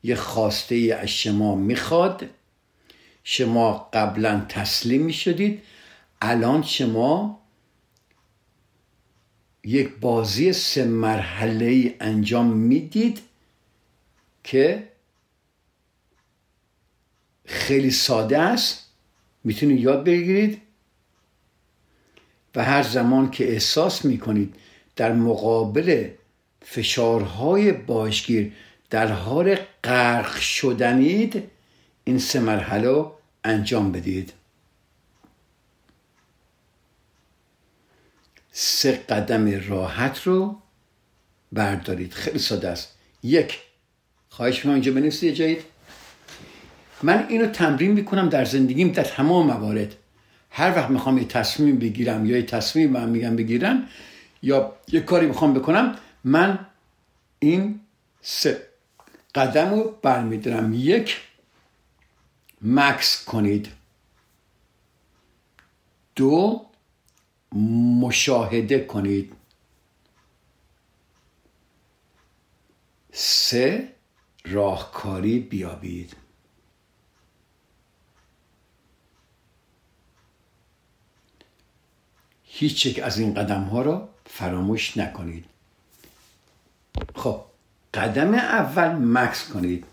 [0.02, 2.26] یه خواسته از شما می‌خواد.
[3.22, 5.62] شما قبلا تسلیم می‌شدید
[6.22, 7.40] الان شما
[9.64, 13.20] یک بازی سه مرحله ای انجام می‌دید
[14.44, 14.88] که
[17.44, 18.86] خیلی ساده است.
[19.44, 20.62] می‌تونید یاد بگیرید.
[22.54, 24.54] و هر زمان که احساس می‌کنید
[24.96, 26.10] در مقابل
[26.64, 28.52] فشارهای باشگیر
[28.90, 31.42] در حال غرق شدنید
[32.04, 33.06] این سه مرحله
[33.44, 34.32] انجام بدید.
[38.52, 40.60] سه قدم راحت رو
[41.52, 42.12] بردارید.
[42.12, 42.94] خیلی ساده است.
[43.22, 43.58] یک.
[44.28, 45.62] خواهش می‌کنم اینجا بنویسید جایید
[47.02, 49.96] من اینو تمرین می‌کنم در زندگیم در تمام موارد.
[50.50, 53.88] هر وقت می‌خوام یه تصمیم بگیرم یا یه تصمیم من میگم بگیرم
[54.42, 56.66] یا یه کاری می‌خوام بکنم من
[57.38, 57.80] این
[58.20, 58.68] سه
[59.34, 60.74] قدم رو برمیدارم.
[60.74, 61.20] یک
[62.62, 63.68] مکس کنید.
[66.16, 66.66] دو
[68.00, 69.32] مشاهده کنید.
[73.12, 73.94] سه
[74.44, 76.16] راهکاری بیابید.
[82.44, 85.53] هیچ یک از این قدم ها رو فراموش نکنید.
[87.14, 87.44] خب
[87.94, 89.86] قدم اول مکس کنید.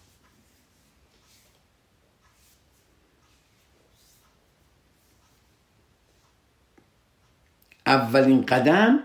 [7.86, 8.99] اولین قدم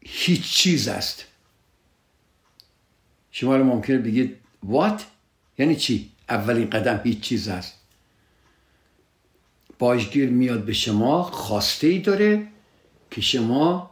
[0.00, 1.24] هیچ چیز است.
[3.30, 5.06] شما رو ممکنه بگید وات
[5.58, 7.78] یعنی چی؟ اولین قدم هیچ چیز است.
[9.78, 12.48] باجگیر میاد به شما خواسته ای داره
[13.10, 13.90] که شما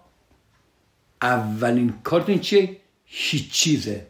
[1.22, 2.81] اولین کارتون چیه؟
[3.13, 4.07] هیچ چیزه.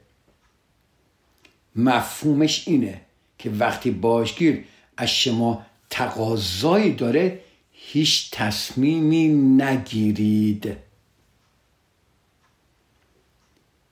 [1.77, 3.01] مفهومش اینه
[3.39, 4.65] که وقتی باجگیر
[4.97, 7.41] از شما تقاضایی داره
[7.73, 9.29] هیچ تصمیمی
[9.63, 10.77] نگیرید.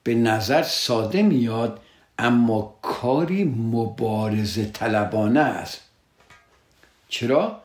[0.03, 1.81] به نظر ساده میاد
[2.17, 5.81] اما کاری مبارزه طلبانه است.
[7.09, 7.63] چرا؟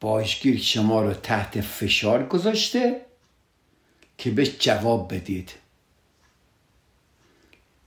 [0.00, 3.00] باشگیر شما رو تحت فشار گذاشته
[4.18, 5.59] که بهش جواب بدید.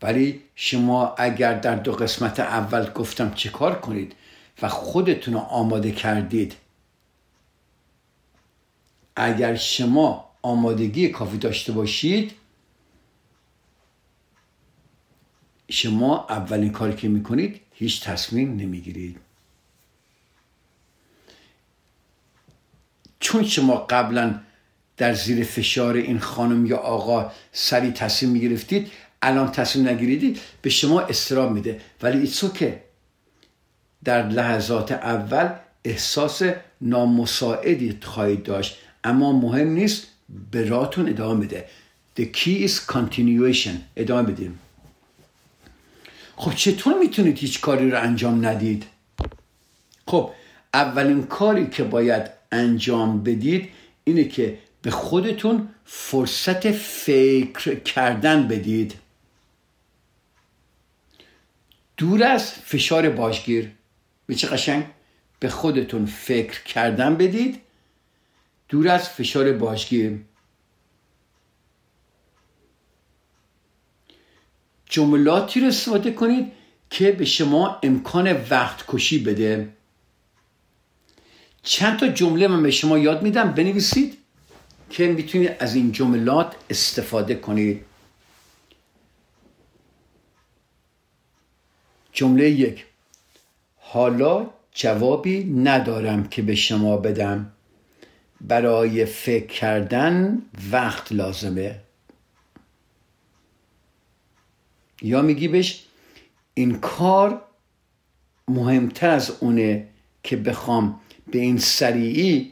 [0.04, 4.16] ولی شما اگر در دو قسمت اول گفتم چه کار کنید
[4.62, 6.56] و خودتون رو آماده کردید
[9.16, 12.32] اگر شما آمادگی کافی داشته باشید
[15.70, 19.20] شما اولین کاری که می‌کنید هیچ تصمیم نمی‌گیرید.
[23.20, 24.40] چون شما قبلا
[24.98, 28.92] در زیر فشار این خانم یا آقا سری تصمیم می‌گرفتید
[29.24, 31.82] الان تصمیم نگیریدید به شما استراب میده.
[32.02, 32.84] ولی ایتسو که
[34.04, 35.50] در لحظات اول
[35.86, 36.42] احساس
[36.82, 38.78] نامساعدی خواهید داشت.
[39.04, 40.08] اما مهم نیست
[40.52, 41.66] به راتون ادامه میده
[42.20, 43.76] The key is continuation.
[43.96, 44.60] ادامه بدیم.
[46.36, 48.86] خب چطور می‌تونید هیچ کاری رو انجام ندید؟
[50.08, 50.32] خب
[50.74, 53.70] اولین کاری که باید انجام بدید
[54.04, 58.94] اینه که به خودتون فرصت فکر کردن بدید.
[61.98, 63.72] دور از فشار باشگیر
[64.26, 64.86] به چه قشنگ؟
[65.40, 67.62] به خودتون فکر کردن بدید.
[68.70, 70.20] دور از فشار باشگیر
[74.86, 76.52] جملاتی رو استفاده کنید
[76.90, 79.70] که به شما امکان وقت کشی بده.
[81.64, 84.18] چند تا جمله من به شما یاد میدم بنویسید
[84.90, 87.86] که می‌تونید از این جملات استفاده کنید.
[92.14, 92.86] جمله یک.
[93.78, 97.52] حالا جوابی ندارم که به شما بدم.
[98.42, 100.42] برای فکر کردن
[100.72, 101.80] وقت لازمه.
[105.02, 105.86] یا میگی بهش
[106.54, 107.42] این کار
[108.48, 109.88] مهمتر از اونه
[110.24, 111.00] که بخوام
[111.32, 112.52] به این سریعی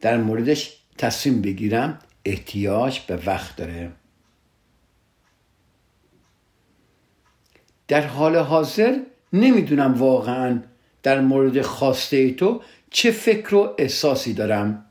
[0.00, 1.98] در موردش تصمیم بگیرم.
[2.24, 3.92] احتیاج به وقت داره.
[7.88, 8.98] در حال حاضر
[9.32, 10.60] نمی‌دونم واقعا
[11.02, 14.84] در مورد خواسته تو چه فکر و احساسی دارم.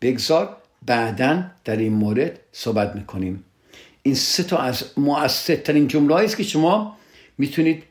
[0.00, 0.56] بگذار
[0.86, 3.44] بعدا در این مورد صحبت می‌کنیم.
[4.02, 6.96] این سه تا از مؤثرترین جمله است که شما
[7.38, 7.82] می‌تونید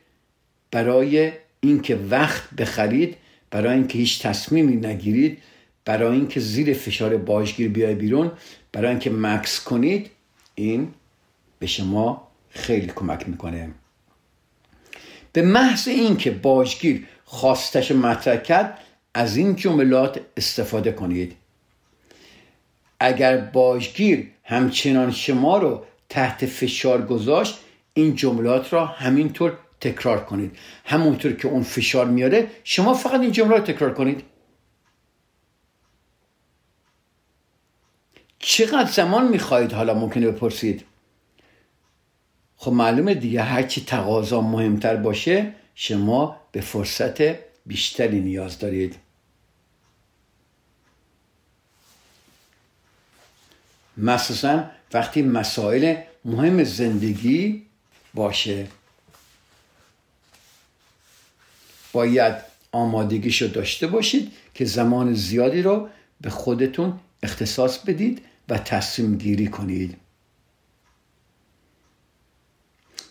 [0.70, 3.16] برای اینکه وقت بخرید
[3.50, 5.38] برای اینکه هیچ تصمیمی نگیرید
[5.84, 8.30] برای اینکه زیر فشار باشگیر بیای بیرون
[8.72, 10.10] برای اینکه مکس کنید
[10.54, 10.94] این
[11.58, 13.70] به شما خیلی کمک می‌کنه.
[15.32, 18.78] به محض اینکه باجگیر خواستش مطرح کرد
[19.14, 21.36] از این جملات استفاده کنید.
[23.00, 27.58] اگر باجگیر همچنان شما رو تحت فشار گذاشت
[27.94, 30.58] این جملات را همینطور تکرار کنید.
[30.84, 34.24] همونطور که اون فشار میاره شما فقط این جملات تکرار کنید.
[38.38, 40.84] چقدر زمان می‌خواهید؟ حالا ممکنه بپرسید.
[42.62, 47.22] خب معلومه دیگه هرچی تقاضا مهمتر باشه شما به فرصت
[47.66, 48.96] بیشتری نیاز دارید.
[53.96, 55.94] مخصوصا وقتی مسائل
[56.24, 57.62] مهم زندگی
[58.14, 58.66] باشه.
[61.92, 62.34] باید
[62.72, 65.88] آمادگیشو داشته باشید که زمان زیادی رو
[66.20, 70.01] به خودتون اختصاص بدید و تصمیم گیری کنید.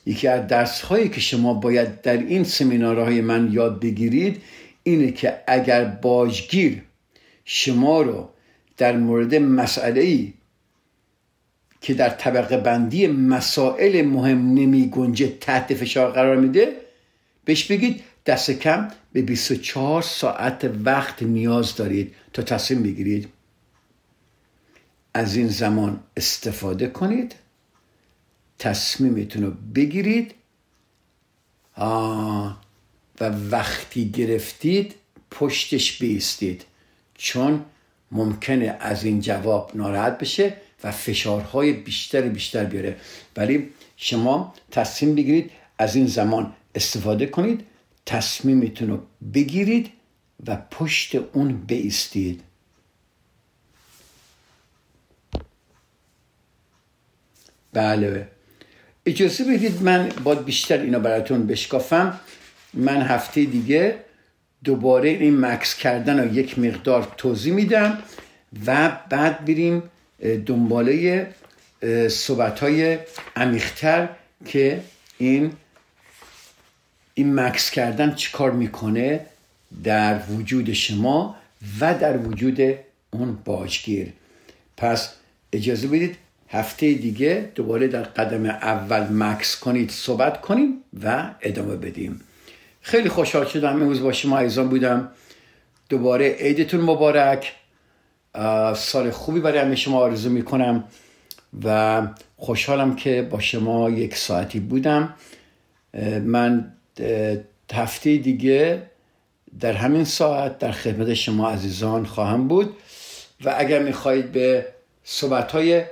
[0.05, 4.41] یکی از درس هایی که شما باید در این سمینارهای من یاد بگیرید
[4.83, 6.81] اینه که اگر باجگیر
[7.45, 8.29] شما رو
[8.77, 10.33] در مورد مسئله ای
[11.81, 16.75] که در طبقه بندی مسائل مهم نمی گنجه تحت فشار قرار میده
[17.45, 23.27] بهش بگید دست کم به 24 ساعت وقت نیاز دارید تا تصمیم بگیرید.
[25.13, 27.35] از این زمان استفاده کنید.
[28.61, 30.33] تصمیمتون رو بگیرید.
[33.19, 34.95] و وقتی گرفتید
[35.31, 36.65] پشتش بیستید.
[37.15, 37.65] چون
[38.11, 42.97] ممکنه از این جواب ناراحت بشه و فشارهای بیشتر بیشتر بیاره.
[43.37, 47.65] ولی شما تصمیم بگیرید از این زمان استفاده کنید
[48.05, 48.99] تصمیمتون رو
[49.33, 49.91] بگیرید
[50.47, 52.43] و پشت اون بیستید.
[57.73, 58.40] بله.
[59.11, 62.19] اجازه بدید من با بیشتر اینا براتون بشکافم.
[62.73, 63.95] من هفته دیگه
[64.63, 67.97] دوباره این مکس کردن رو یک مقدار توضیح میدم
[68.65, 69.83] و بعد بریم
[70.45, 71.27] دنباله
[72.09, 72.97] صحبت های
[73.35, 74.09] عمیقتر
[74.45, 74.81] که
[75.17, 75.53] این
[77.13, 79.25] این مکس کردن چیکار می‌کنه
[79.83, 81.35] در وجود شما
[81.79, 82.61] و در وجود
[83.11, 84.13] اون باجگیر.
[84.77, 85.13] پس
[85.53, 86.17] اجازه بدید
[86.51, 92.21] هفته دیگه دوباره در قدم اول مکس کنید صحبت کنیم و ادامه بدیم.
[92.81, 95.11] خیلی خوشحال شدم امروز با شما ایزان بودم.
[95.89, 97.53] دوباره عیدتون مبارک.
[98.75, 100.83] سال خوبی برای همه شما آرزو می‌کنم
[101.63, 102.01] و
[102.37, 105.13] خوشحالم که با شما یک ساعتی بودم.
[106.23, 106.73] من
[107.73, 108.81] هفته دیگه
[109.59, 112.75] در همین ساعت در خدمت شما عزیزان خواهم بود.
[113.45, 114.65] و اگر می‌خواهید به
[115.03, 115.83] صحبت های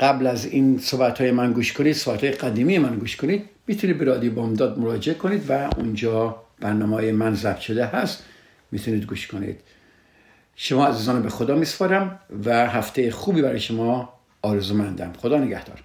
[0.00, 3.98] قبل از این صحبت های من گوش کنید صحبت های قدیمی من گوش کنید می‌تونید
[3.98, 8.24] به رادیو بامداد مراجعه کنید و اونجا برنامه های من ضبط شده هست
[8.72, 9.60] می‌تونید گوش کنید.
[10.56, 15.82] شما عزیزان به خدا میسپارم و هفته خوبی برای شما آرزو مندم خدا نگهدار.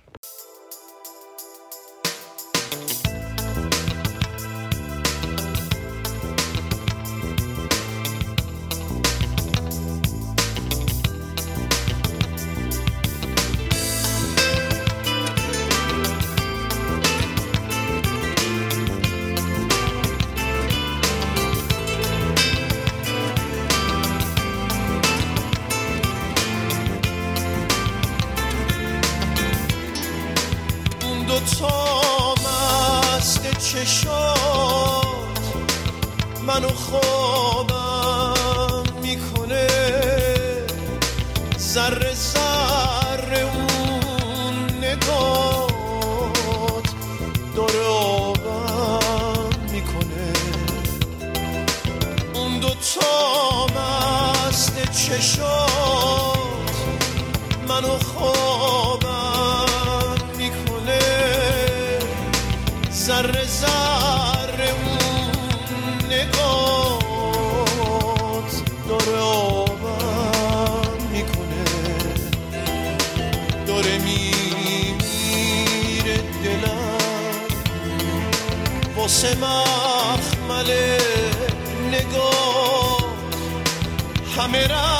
[54.91, 56.75] چشات
[57.67, 59.65] منو خوابم
[60.37, 60.99] می‌کنه.
[62.91, 64.97] زر زر اون
[66.09, 67.01] نگات
[68.89, 71.65] داره آبم می‌کنه.
[73.67, 75.07] داره میمیره
[76.43, 76.97] دلم.
[78.95, 79.70] واسه من
[84.31, 84.90] camera.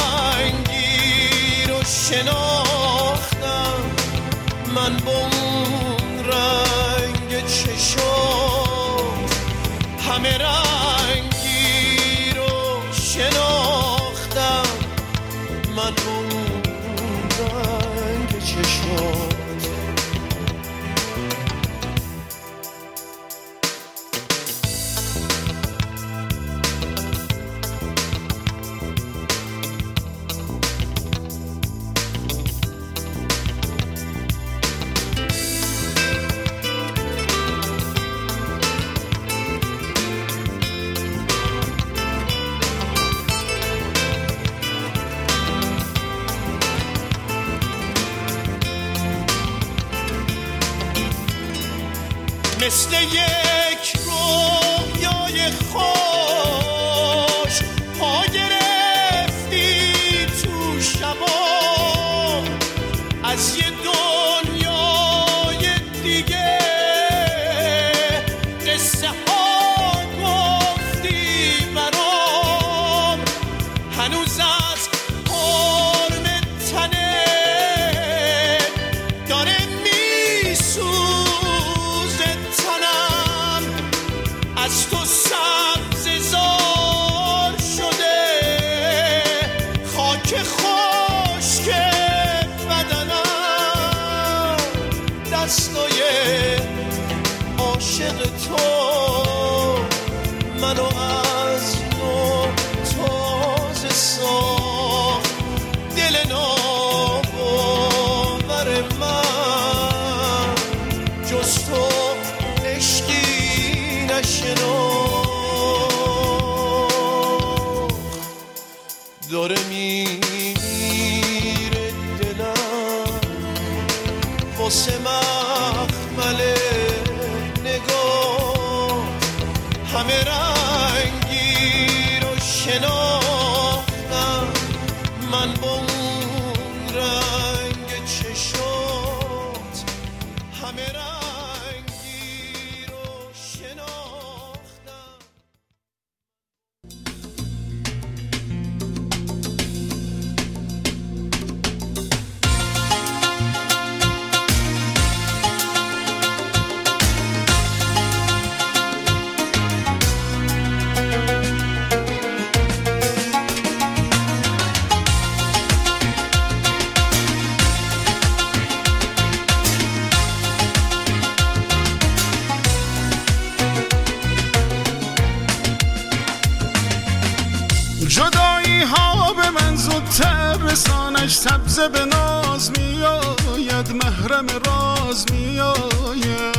[185.12, 186.56] راز میآید.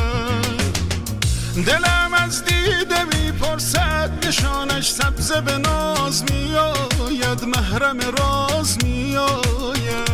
[1.65, 7.43] دلم از دیده می‌پرسد نشانش سبز به ناز میآید.
[7.45, 10.09] محرم راز میآید.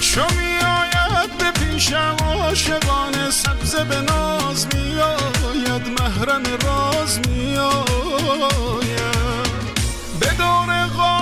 [0.00, 6.00] چو میآید به پیشم عاشقانه سبز به ناز میآید.
[6.00, 7.86] محرم راز میآید.
[10.20, 11.15] به دور قامت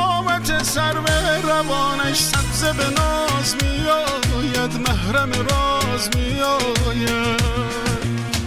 [0.65, 7.41] سر به روانش سبز به ناز میآید محرم راز میآید.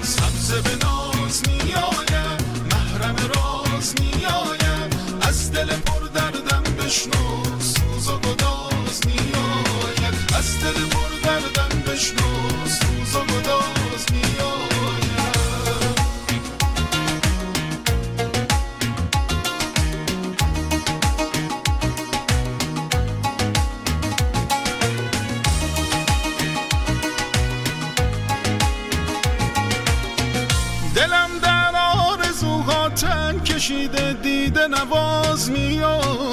[0.02, 2.42] سبز به ناز میآید
[2.72, 4.96] محرم راز میآید.
[5.22, 10.16] از دل پر دردم بشنو سوز و گداز میآید.
[10.38, 12.57] از دل پر دردم بشنو.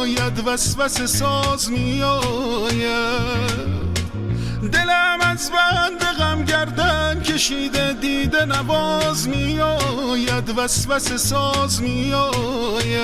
[0.05, 2.85] میآید وسوسه ساز میآید.
[4.73, 10.59] دلم از بند غم گردن کشیده دیده نواز میآید.
[10.59, 12.95] وسوسه ساز میآید.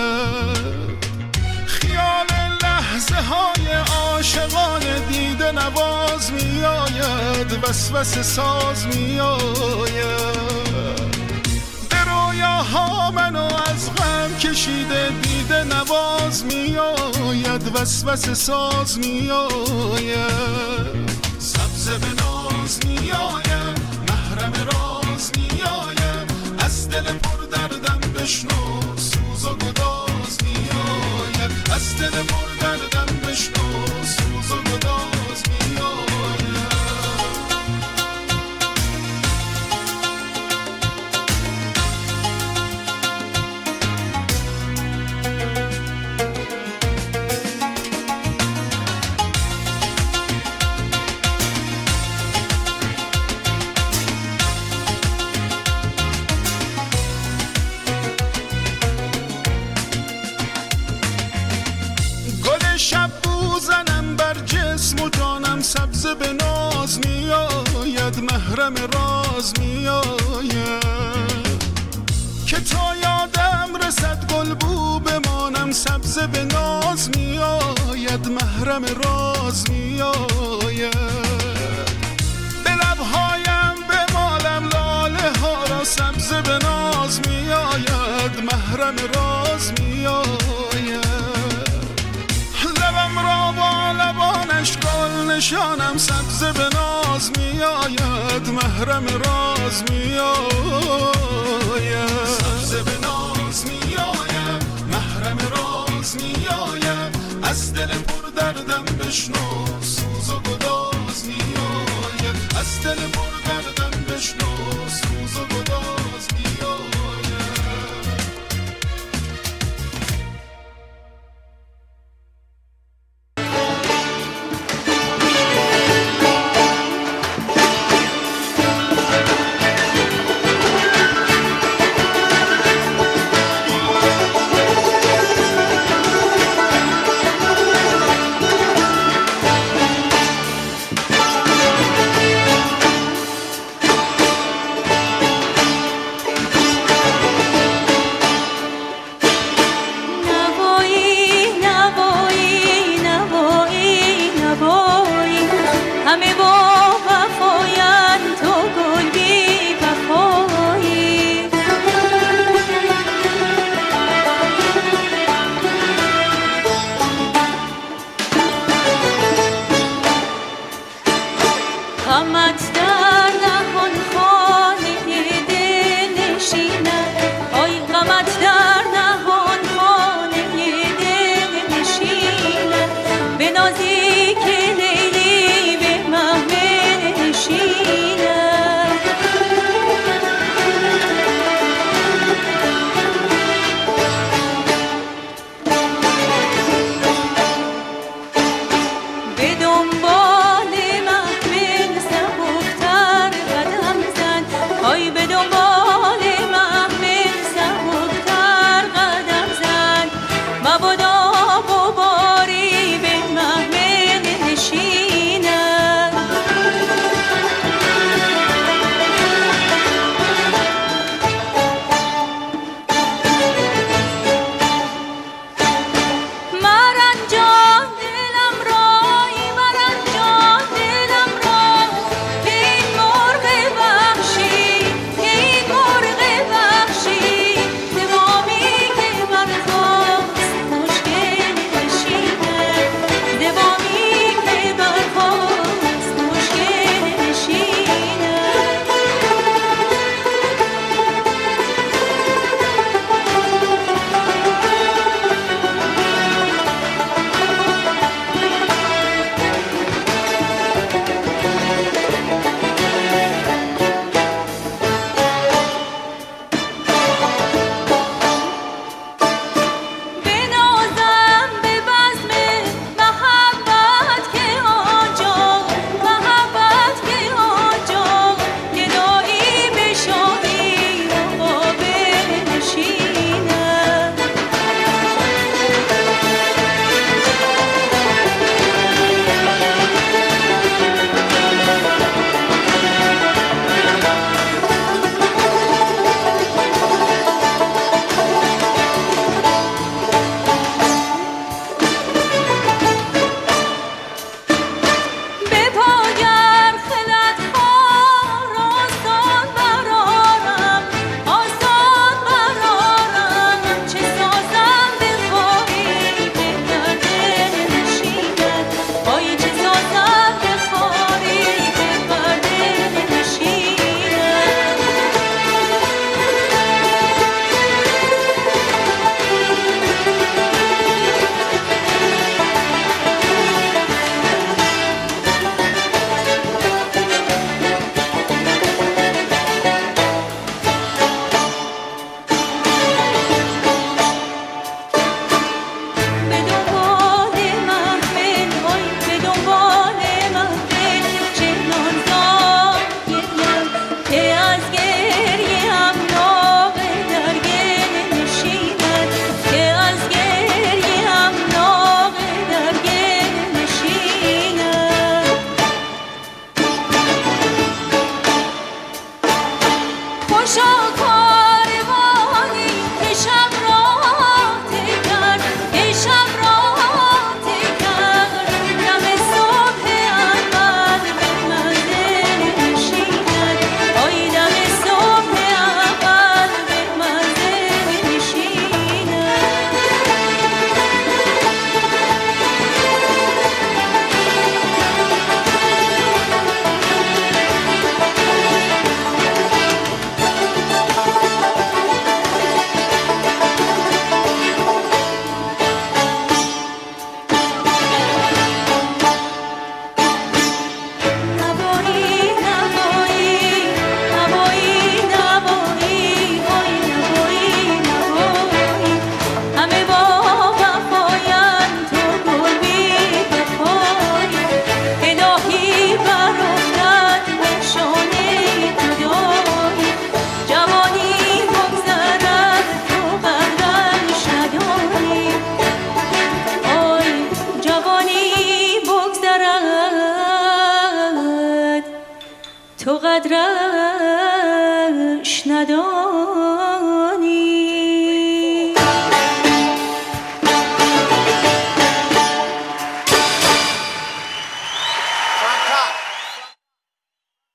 [1.67, 2.27] خیال
[2.63, 7.59] لحظه های عاشقانه دیده نواز میآید.
[7.63, 10.70] وسوسه ساز میآید.
[12.41, 20.31] رویاها منو از غم کشیده دیده نواز میآید وسوسه ساز میآید.
[21.39, 30.39] سبز به ناز میآید محرم راز میآید از دل پر دردم بشنو سوز و گداز
[30.43, 31.71] میآید.
[31.75, 32.50] از دل پر